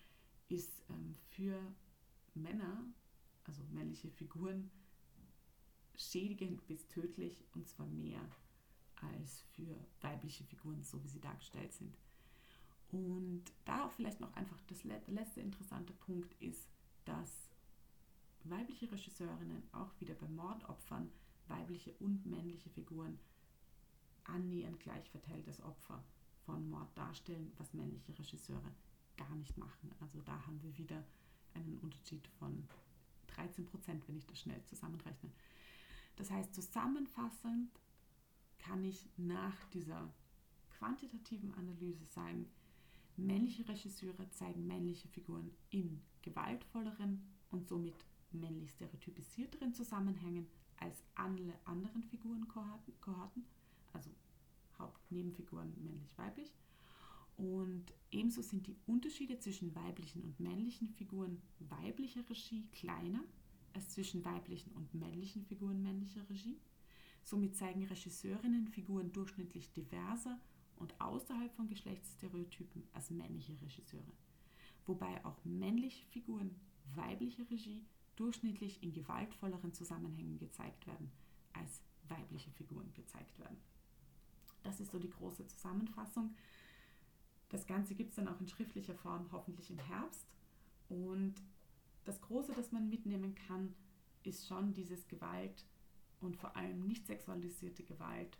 [0.49, 1.59] ist ähm, für
[2.35, 2.85] Männer,
[3.45, 4.69] also männliche Figuren,
[5.95, 8.21] schädigend bis tödlich und zwar mehr
[8.95, 11.95] als für weibliche Figuren, so wie sie dargestellt sind.
[12.91, 16.69] Und da auch vielleicht noch einfach das letzte interessante Punkt ist,
[17.05, 17.49] dass
[18.43, 21.09] weibliche Regisseurinnen auch wieder bei Mordopfern
[21.47, 23.19] weibliche und männliche Figuren
[24.25, 26.03] annähernd gleich verteiltes Opfer
[26.45, 28.71] von Mord darstellen, was männliche Regisseure
[29.17, 29.91] gar nicht machen.
[29.99, 31.03] Also da haben wir wieder
[31.53, 32.67] einen Unterschied von
[33.27, 35.29] 13 Prozent, wenn ich das schnell zusammenrechne.
[36.15, 37.69] Das heißt, zusammenfassend
[38.59, 40.13] kann ich nach dieser
[40.77, 42.47] quantitativen Analyse sagen,
[43.17, 47.21] männliche Regisseure zeigen männliche Figuren in gewaltvolleren
[47.51, 50.47] und somit männlich stereotypisierteren Zusammenhängen
[50.77, 53.43] als alle anderen Figurenkohorten,
[53.93, 54.09] also
[54.77, 56.51] Hauptnebenfiguren männlich-weiblich.
[57.37, 63.23] Und ebenso sind die Unterschiede zwischen weiblichen und männlichen Figuren weiblicher Regie kleiner
[63.73, 66.59] als zwischen weiblichen und männlichen Figuren männlicher Regie.
[67.23, 70.39] Somit zeigen Regisseurinnen Figuren durchschnittlich diverser
[70.75, 74.11] und außerhalb von Geschlechtsstereotypen als männliche Regisseure.
[74.85, 76.53] Wobei auch männliche Figuren
[76.95, 77.83] weiblicher Regie
[78.15, 81.11] durchschnittlich in gewaltvolleren Zusammenhängen gezeigt werden,
[81.53, 83.57] als weibliche Figuren gezeigt werden.
[84.63, 86.35] Das ist so die große Zusammenfassung.
[87.49, 90.25] Das Ganze gibt es dann auch in schriftlicher Form, hoffentlich im Herbst.
[90.89, 91.35] Und
[92.05, 93.75] das Große, das man mitnehmen kann,
[94.23, 95.65] ist schon dieses Gewalt
[96.19, 98.37] und vor allem nicht sexualisierte Gewalt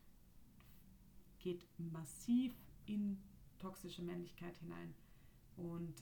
[1.39, 2.53] geht massiv
[2.85, 3.21] in
[3.59, 4.93] toxische Männlichkeit hinein.
[5.57, 5.93] Und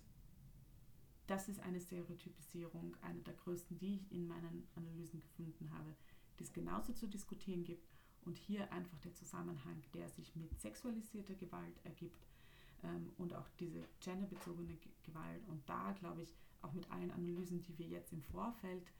[1.28, 5.96] das ist eine Stereotypisierung, eine der größten, die ich in meinen Analysen gefunden habe,
[6.40, 7.91] die es genauso zu diskutieren gibt.
[8.26, 12.28] Und hier einfach der Zusammenhang, der sich mit sexualisierter Gewalt ergibt
[12.84, 15.48] ähm, und auch diese genderbezogene Gewalt.
[15.48, 18.92] Und da, glaube ich, auch mit allen Analysen, die wir jetzt im Vorfeld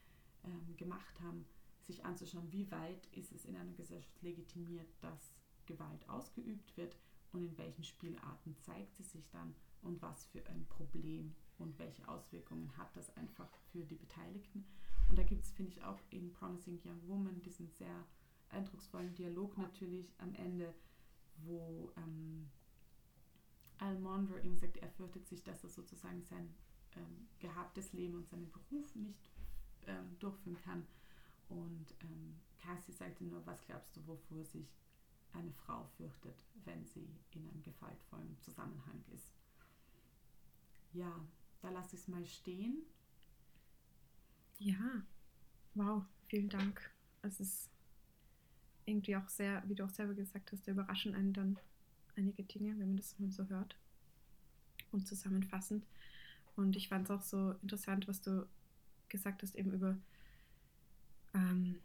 [0.44, 1.46] ähm, gemacht haben,
[1.82, 5.34] sich anzuschauen, wie weit ist es in einer Gesellschaft legitimiert, dass
[5.66, 6.96] Gewalt ausgeübt wird
[7.32, 12.08] und in welchen Spielarten zeigt sie sich dann und was für ein Problem und welche
[12.08, 14.66] Auswirkungen hat das einfach für die Beteiligten.
[15.10, 18.06] Und da gibt es, finde ich, auch in Promising Young Woman diesen sehr
[18.52, 20.74] eindrucksvollen Dialog natürlich am Ende,
[21.38, 22.50] wo ähm,
[23.80, 26.54] Al Mondro ihm sagt, er fürchtet sich, dass er sozusagen sein
[26.96, 29.30] ähm, gehabtes Leben und seinen Beruf nicht
[29.88, 30.86] ähm, durchführen kann.
[31.50, 34.68] Und ähm, Cassie sagte nur, was glaubst du, wovor sich
[35.34, 39.32] eine Frau fürchtet, wenn sie in einem gewaltvollen Zusammenhang ist.
[40.94, 41.14] Ja,
[41.62, 42.84] da lasse ich es mal stehen.
[44.60, 45.04] Ja,
[45.74, 46.92] wow, vielen Dank.
[47.22, 47.70] Es ist
[48.86, 51.58] irgendwie auch sehr, wie du auch selber gesagt hast, da überraschen einen dann
[52.16, 53.78] einige Dinge, wenn man das mal so hört.
[54.92, 55.86] Und zusammenfassend.
[56.56, 58.46] Und ich fand es auch so interessant, was du
[59.08, 59.98] gesagt hast, eben über
[61.34, 61.80] ähm,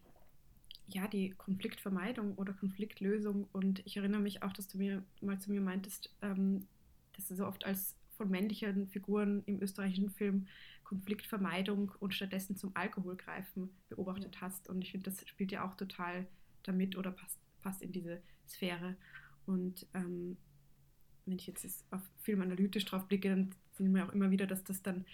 [0.87, 3.47] ja, die Konfliktvermeidung oder Konfliktlösung.
[3.53, 6.67] Und ich erinnere mich auch, dass du mir mal zu mir meintest, ähm,
[7.13, 10.47] dass du so oft als von männlichen Figuren im österreichischen Film
[10.83, 14.41] Konfliktvermeidung und stattdessen zum Alkohol greifen beobachtet ja.
[14.41, 14.69] hast.
[14.69, 16.25] Und ich finde, das spielt ja auch total
[16.67, 18.95] damit oder passt, passt in diese Sphäre.
[19.45, 20.37] Und ähm,
[21.25, 24.63] wenn ich jetzt auf Film analytisch drauf blicke, dann sehen wir auch immer wieder, dass
[24.63, 25.05] das dann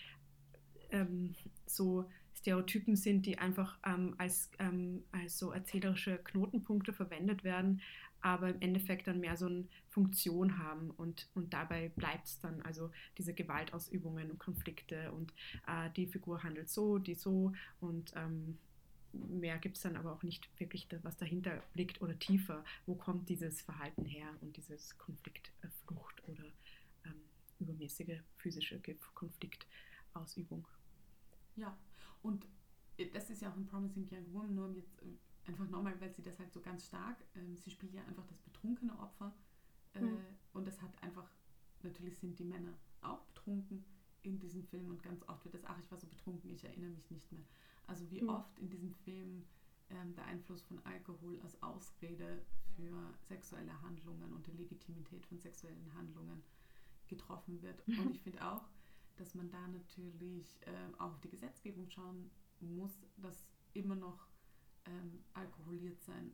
[0.91, 1.35] ähm,
[1.65, 7.81] so Stereotypen sind, die einfach ähm, als, ähm, als so erzählerische Knotenpunkte verwendet werden,
[8.21, 12.61] aber im Endeffekt dann mehr so eine Funktion haben und, und dabei bleibt es dann,
[12.61, 15.33] also diese Gewaltausübungen und Konflikte und
[15.67, 18.57] äh, die Figur handelt so, die so und ähm,
[19.13, 23.29] mehr gibt es dann aber auch nicht wirklich, was dahinter liegt oder tiefer, wo kommt
[23.29, 26.43] dieses Verhalten her und dieses Konfliktflucht oder
[27.05, 27.21] ähm,
[27.59, 28.81] übermäßige physische
[29.13, 30.67] Konfliktausübung.
[31.55, 31.77] Ja,
[32.21, 32.45] und
[32.97, 36.13] äh, das ist ja auch ein Promising Young Woman, nur jetzt äh, einfach nochmal, weil
[36.13, 39.33] sie das halt so ganz stark, ähm, sie spielt ja einfach das betrunkene Opfer
[39.93, 40.17] äh, mhm.
[40.53, 41.29] und das hat einfach,
[41.83, 43.83] natürlich sind die Männer auch betrunken
[44.23, 46.91] in diesem Film und ganz oft wird das, ach, ich war so betrunken, ich erinnere
[46.91, 47.43] mich nicht mehr.
[47.87, 48.29] Also wie Mhm.
[48.29, 49.43] oft in diesem Film
[49.89, 52.41] ähm, der Einfluss von Alkohol als Ausrede
[52.75, 56.43] für sexuelle Handlungen und die Legitimität von sexuellen Handlungen
[57.07, 57.83] getroffen wird.
[57.95, 58.69] Und ich finde auch,
[59.17, 64.27] dass man da natürlich ähm, auch auf die Gesetzgebung schauen muss, dass immer noch
[64.85, 66.33] ähm, alkoholiert sein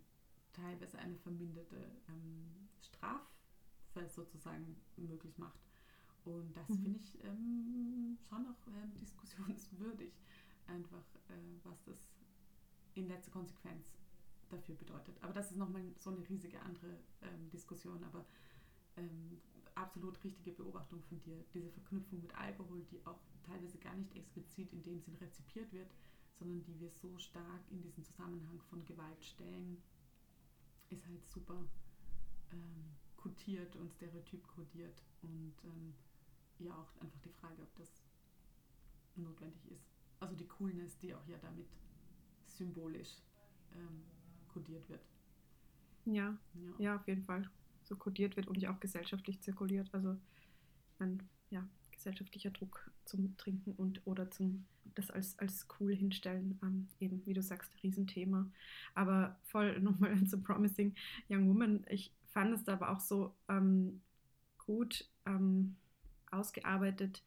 [0.53, 3.27] teilweise eine verminderte ähm, Strafe
[4.07, 5.59] sozusagen möglich macht.
[6.23, 6.75] Und das Mhm.
[6.77, 10.11] finde ich ähm, schon noch ähm, diskussionswürdig,
[10.69, 12.09] einfach äh, was das
[12.95, 13.93] in letzter Konsequenz
[14.49, 15.15] dafür bedeutet.
[15.21, 18.25] Aber das ist nochmal so eine riesige andere ähm, Diskussion, aber
[18.97, 19.39] ähm,
[19.75, 21.43] absolut richtige Beobachtung von dir.
[21.53, 25.91] Diese Verknüpfung mit Alkohol, die auch teilweise gar nicht explizit in dem Sinn rezipiert wird,
[26.37, 29.81] sondern die wir so stark in diesen Zusammenhang von Gewalt stellen,
[30.89, 31.63] ist halt super
[32.51, 35.93] ähm, kodiert und stereotyp kodiert und ähm,
[36.59, 37.89] ja auch einfach die Frage, ob das
[39.15, 39.88] notwendig ist.
[40.19, 41.67] Also die Coolness, die auch ja damit
[42.47, 43.09] symbolisch
[43.75, 44.03] ähm,
[44.47, 45.01] kodiert wird.
[46.05, 46.73] Ja, Ja.
[46.77, 47.49] ja, auf jeden Fall
[47.83, 49.89] so kodiert wird und ja auch gesellschaftlich zirkuliert.
[49.93, 50.17] Also
[50.99, 54.65] ein ja, gesellschaftlicher Druck zum Trinken und oder zum
[54.95, 58.51] das als, als cool hinstellen, ähm, eben wie du sagst, Riesenthema.
[58.95, 60.95] Aber voll nochmal zu Promising
[61.29, 61.85] Young Woman.
[61.89, 64.01] Ich fand es da aber auch so ähm,
[64.57, 65.77] gut ähm,
[66.31, 67.23] ausgearbeitet,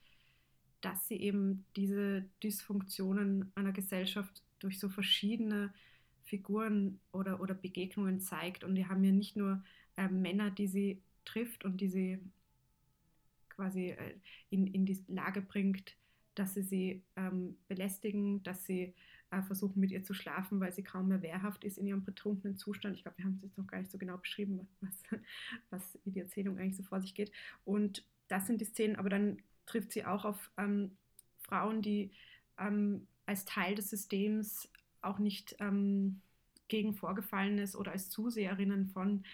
[0.82, 5.72] dass sie eben diese Dysfunktionen einer Gesellschaft durch so verschiedene
[6.24, 8.64] Figuren oder, oder Begegnungen zeigt.
[8.64, 9.62] Und die haben ja nicht nur
[9.96, 12.18] äh, Männer, die sie trifft und die sie
[13.48, 14.14] quasi äh,
[14.50, 15.96] in, in die Lage bringt,
[16.34, 18.94] dass sie sie ähm, belästigen, dass sie
[19.30, 22.56] äh, versuchen mit ihr zu schlafen, weil sie kaum mehr wehrhaft ist in ihrem betrunkenen
[22.56, 22.96] Zustand.
[22.96, 25.20] Ich glaube, wir haben es jetzt noch gar nicht so genau beschrieben, was,
[25.70, 27.32] was wie die Erzählung eigentlich so vor sich geht.
[27.64, 30.96] Und das sind die Szenen, aber dann trifft sie auch auf ähm,
[31.42, 32.12] Frauen, die
[32.58, 34.68] ähm, als Teil des Systems
[35.00, 36.20] auch nicht ähm,
[36.68, 39.24] gegen Vorgefallenes oder als Zuseherinnen von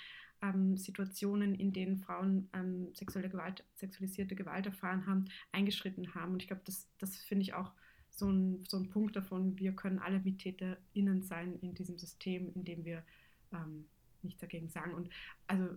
[0.43, 6.33] ähm, Situationen, in denen Frauen ähm, sexuelle Gewalt, sexualisierte Gewalt erfahren haben, eingeschritten haben.
[6.33, 7.73] Und ich glaube, das, das finde ich auch
[8.11, 12.65] so ein, so ein Punkt davon, wir können alle MittäterInnen sein in diesem System, in
[12.65, 13.05] dem wir
[13.53, 13.87] ähm,
[14.23, 14.95] nichts dagegen sagen.
[14.95, 15.11] Und
[15.47, 15.69] also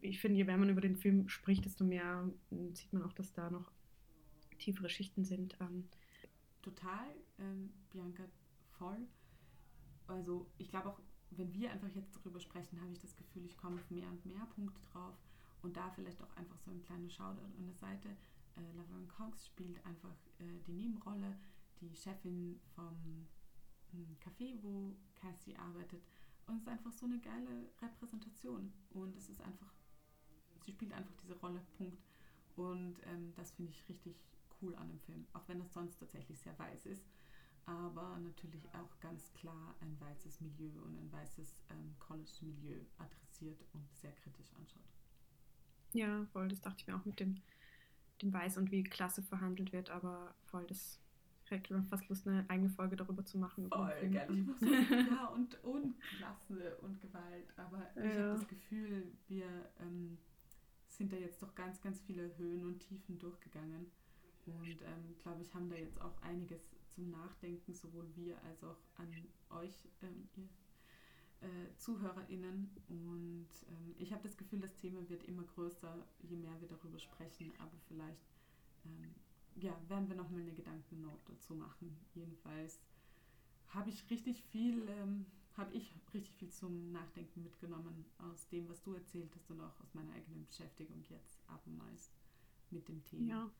[0.00, 3.12] ich finde, je mehr man über den Film spricht, desto mehr ähm, sieht man auch,
[3.12, 3.70] dass da noch
[4.58, 5.56] tiefere Schichten sind.
[5.60, 5.88] Ähm,
[6.62, 8.24] Total, ähm, Bianca,
[8.78, 9.06] voll.
[10.06, 11.00] Also ich glaube auch,
[11.30, 14.24] wenn wir einfach jetzt darüber sprechen, habe ich das Gefühl, ich komme auf mehr und
[14.24, 15.14] mehr Punkte drauf
[15.60, 18.08] und da vielleicht auch einfach so ein kleiner Shoutout an der Seite.
[18.56, 21.36] Äh, Laverne Cox spielt einfach äh, die Nebenrolle,
[21.82, 23.26] die Chefin vom
[23.92, 26.02] hm, Café, wo Cassie arbeitet
[26.46, 29.72] und es ist einfach so eine geile Repräsentation und es ist einfach,
[30.64, 32.02] sie spielt einfach diese Rolle, Punkt.
[32.56, 34.14] Und ähm, das finde ich richtig
[34.64, 37.04] cool an dem Film, auch wenn das sonst tatsächlich sehr weiß ist
[37.66, 43.90] aber natürlich auch ganz klar ein weißes Milieu und ein weißes ähm, College-Milieu adressiert und
[43.94, 44.82] sehr kritisch anschaut.
[45.92, 47.40] Ja, voll, das dachte ich mir auch mit dem,
[48.20, 51.00] dem Weiß und wie Klasse verhandelt wird, aber voll, das
[51.46, 53.68] kriegt mir fast Lust, eine eigene Folge darüber zu machen.
[53.68, 54.28] Voll, geil.
[54.30, 58.04] Ich muss sagen, ja, und, und Klasse und Gewalt, aber ja.
[58.04, 59.46] ich habe das Gefühl, wir
[59.80, 60.18] ähm,
[60.88, 63.86] sind da jetzt doch ganz, ganz viele Höhen und Tiefen durchgegangen
[64.46, 68.78] und ähm, glaube ich, haben da jetzt auch einiges zum Nachdenken, sowohl wir als auch
[68.96, 69.08] an
[69.50, 70.48] euch, ähm, ihr
[71.40, 72.70] äh, ZuhörerInnen.
[72.88, 76.98] Und ähm, ich habe das Gefühl, das Thema wird immer größer, je mehr wir darüber
[76.98, 77.52] sprechen.
[77.58, 78.24] Aber vielleicht
[78.84, 79.14] ähm,
[79.56, 81.96] ja, werden wir nochmal eine Gedankennote dazu machen.
[82.14, 82.80] Jedenfalls
[83.68, 85.26] habe ich richtig viel, ähm,
[85.56, 89.80] habe ich richtig viel zum Nachdenken mitgenommen aus dem, was du erzählt hast und auch
[89.80, 92.10] aus meiner eigenen Beschäftigung jetzt abermals
[92.70, 93.28] mit dem Thema.
[93.28, 93.50] Ja.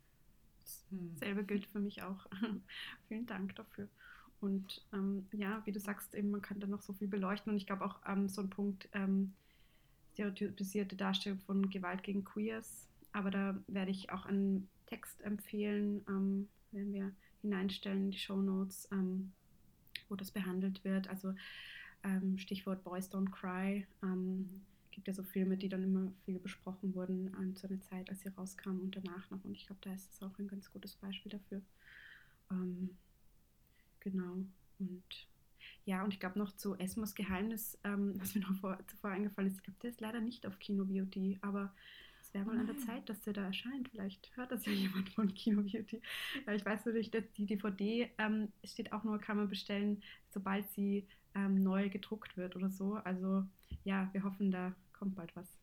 [0.91, 1.47] Dasselbe hm.
[1.47, 2.27] gilt für mich auch.
[3.09, 3.89] Vielen Dank dafür.
[4.41, 7.53] Und ähm, ja, wie du sagst, eben, man kann da noch so viel beleuchten.
[7.53, 9.33] Und ich glaube auch ähm, so ein Punkt, ähm,
[10.13, 12.89] stereotypisierte Darstellung von Gewalt gegen Queers.
[13.13, 17.13] Aber da werde ich auch einen Text empfehlen, ähm, werden wir
[17.43, 19.33] hineinstellen in die Show Notes, ähm,
[20.09, 21.09] wo das behandelt wird.
[21.09, 21.35] Also
[22.03, 23.87] ähm, Stichwort Boys Don't Cry.
[24.03, 24.61] Mhm
[24.95, 28.21] gibt ja so Filme, die dann immer viel besprochen wurden an zu einer Zeit, als
[28.21, 29.45] sie rauskamen und danach noch.
[29.45, 31.61] Und ich glaube, da ist es auch ein ganz gutes Beispiel dafür.
[32.51, 32.91] Ähm,
[34.01, 34.45] genau.
[34.79, 35.29] Und
[35.85, 39.51] ja, und ich glaube noch zu Esmos Geheimnis, ähm, was mir noch vor, zuvor eingefallen
[39.51, 41.75] ist, ich glaube, der ist leider nicht auf Kino Beauty, aber
[42.23, 43.89] es wäre mal an der Zeit, dass der da erscheint.
[43.91, 46.01] Vielleicht hört das ja jemand von Kino Beauty.
[46.47, 50.71] Ja, ich weiß natürlich, dass die DVD ähm, steht auch nur, kann man bestellen, sobald
[50.71, 52.95] sie ähm, neu gedruckt wird oder so.
[52.95, 53.45] Also
[53.85, 55.59] ja, wir hoffen, da kommt bald was.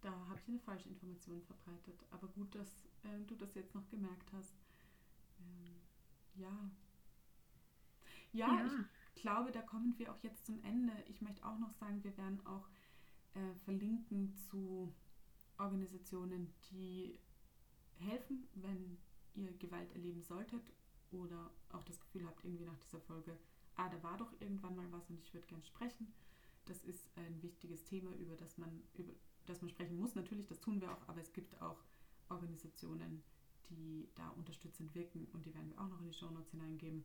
[0.00, 2.06] Da habe ich eine falsche Information verbreitet.
[2.10, 4.54] Aber gut, dass äh, du das jetzt noch gemerkt hast.
[5.40, 5.80] ähm,
[6.34, 6.70] ja.
[8.32, 8.46] ja.
[8.54, 8.64] Ja,
[9.14, 10.92] ich glaube, da kommen wir auch jetzt zum Ende.
[11.08, 12.68] Ich möchte auch noch sagen, wir werden auch
[13.34, 14.92] äh, verlinken zu
[15.58, 17.18] Organisationen, die
[17.98, 18.98] helfen, wenn
[19.34, 20.72] ihr Gewalt erleben solltet
[21.10, 23.38] oder auch das Gefühl habt, irgendwie nach dieser Folge,
[23.74, 26.12] ah, da war doch irgendwann mal was und ich würde gern sprechen.
[26.68, 29.12] Das ist ein wichtiges Thema, über das man, über
[29.46, 30.14] das man sprechen muss.
[30.14, 31.82] Natürlich, das tun wir auch, aber es gibt auch
[32.28, 33.22] Organisationen,
[33.70, 37.04] die da unterstützend wirken und die werden wir auch noch in die Show Notes hineingeben.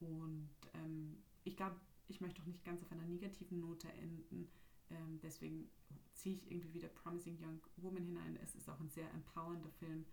[0.00, 1.76] Und ähm, ich glaube,
[2.08, 4.48] ich möchte auch nicht ganz auf einer negativen Note enden.
[4.90, 5.70] Ähm, deswegen
[6.14, 8.36] ziehe ich irgendwie wieder Promising Young Woman hinein.
[8.42, 10.04] Es ist auch ein sehr empowernder Film,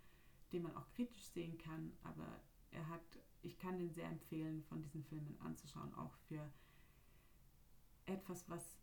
[0.51, 2.27] den man auch kritisch sehen kann, aber
[2.71, 6.51] er hat, ich kann den sehr empfehlen, von diesen Filmen anzuschauen, auch für
[8.05, 8.80] etwas, was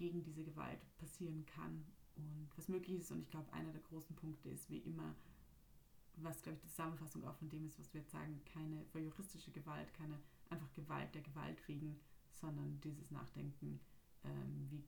[0.00, 1.84] gegen diese Gewalt passieren kann
[2.16, 3.12] und was möglich ist.
[3.12, 5.14] Und ich glaube, einer der großen Punkte ist wie immer,
[6.16, 9.50] was, glaube ich, die Zusammenfassung auch von dem ist, was wir jetzt sagen, keine voyeuristische
[9.50, 12.00] Gewalt, keine einfach Gewalt der Gewalt wegen,
[12.32, 13.78] sondern dieses Nachdenken,
[14.24, 14.82] ähm, wie,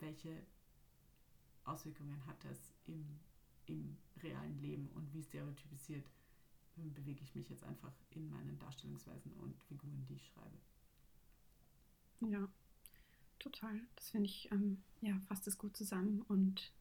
[0.00, 0.44] welche
[1.64, 3.20] Auswirkungen hat das im,
[3.66, 6.10] im realen Leben und wie stereotypisiert
[6.76, 10.58] ähm, bewege ich mich jetzt einfach in meinen Darstellungsweisen und Figuren, die ich schreibe.
[12.20, 12.48] Ja,
[13.38, 13.80] total.
[13.96, 16.72] Das finde ich, ähm, ja, fasst es gut zusammen und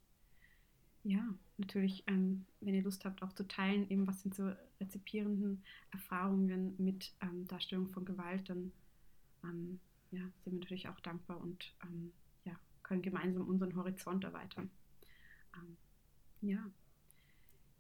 [1.04, 1.24] ja,
[1.58, 6.74] natürlich, ähm, wenn ihr Lust habt, auch zu teilen, eben was sind so rezipierenden Erfahrungen
[6.80, 8.72] mit ähm, Darstellung von Gewalt, dann
[9.44, 9.80] ähm,
[10.10, 12.12] ja, sind wir natürlich auch dankbar und ähm,
[12.44, 14.72] ja, können gemeinsam unseren Horizont erweitern.
[15.56, 15.78] Ähm,
[16.42, 16.72] ja,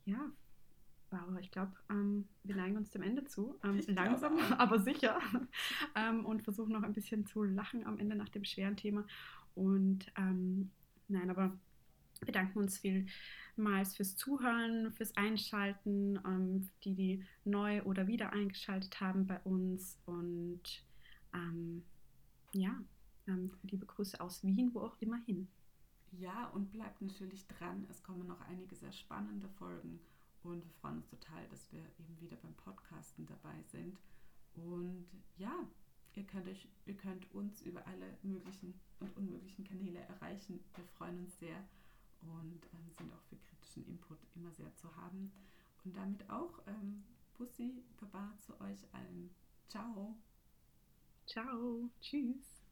[0.05, 0.31] ja,
[1.17, 3.55] Barbara, ich glaube, ähm, wir neigen uns dem Ende zu.
[3.87, 5.19] langsam, aber sicher.
[6.25, 9.05] und versuchen noch ein bisschen zu lachen am Ende nach dem schweren Thema.
[9.55, 10.11] Und
[11.07, 11.57] nein, aber
[12.21, 19.27] bedanken uns vielmals fürs Zuhören, fürs Einschalten, ähm, die, die neu oder wieder eingeschaltet haben
[19.27, 19.99] bei uns.
[20.05, 20.83] Und
[21.33, 21.83] ähm,
[22.53, 22.75] ja,
[23.27, 25.47] ähm, liebe Grüße aus Wien, wo auch immer hin.
[26.11, 27.85] Ja, und bleibt natürlich dran.
[27.89, 29.99] Es kommen noch einige sehr spannende Folgen.
[30.45, 33.97] Und wir freuen uns total, dass wir eben wieder beim Podcasten dabei sind.
[34.53, 35.67] Und ja,
[36.13, 40.63] ihr könnt, euch, ihr könnt uns über alle möglichen und unmöglichen Kanäle erreichen.
[40.75, 41.57] Wir freuen uns sehr
[42.21, 45.31] und ähm, sind auch für kritischen Input immer sehr zu haben.
[45.83, 47.03] Und damit auch ähm,
[47.37, 49.31] Bussi, Baba zu euch allen.
[49.67, 50.15] Ciao.
[51.25, 51.89] Ciao.
[51.99, 52.64] Tschüss.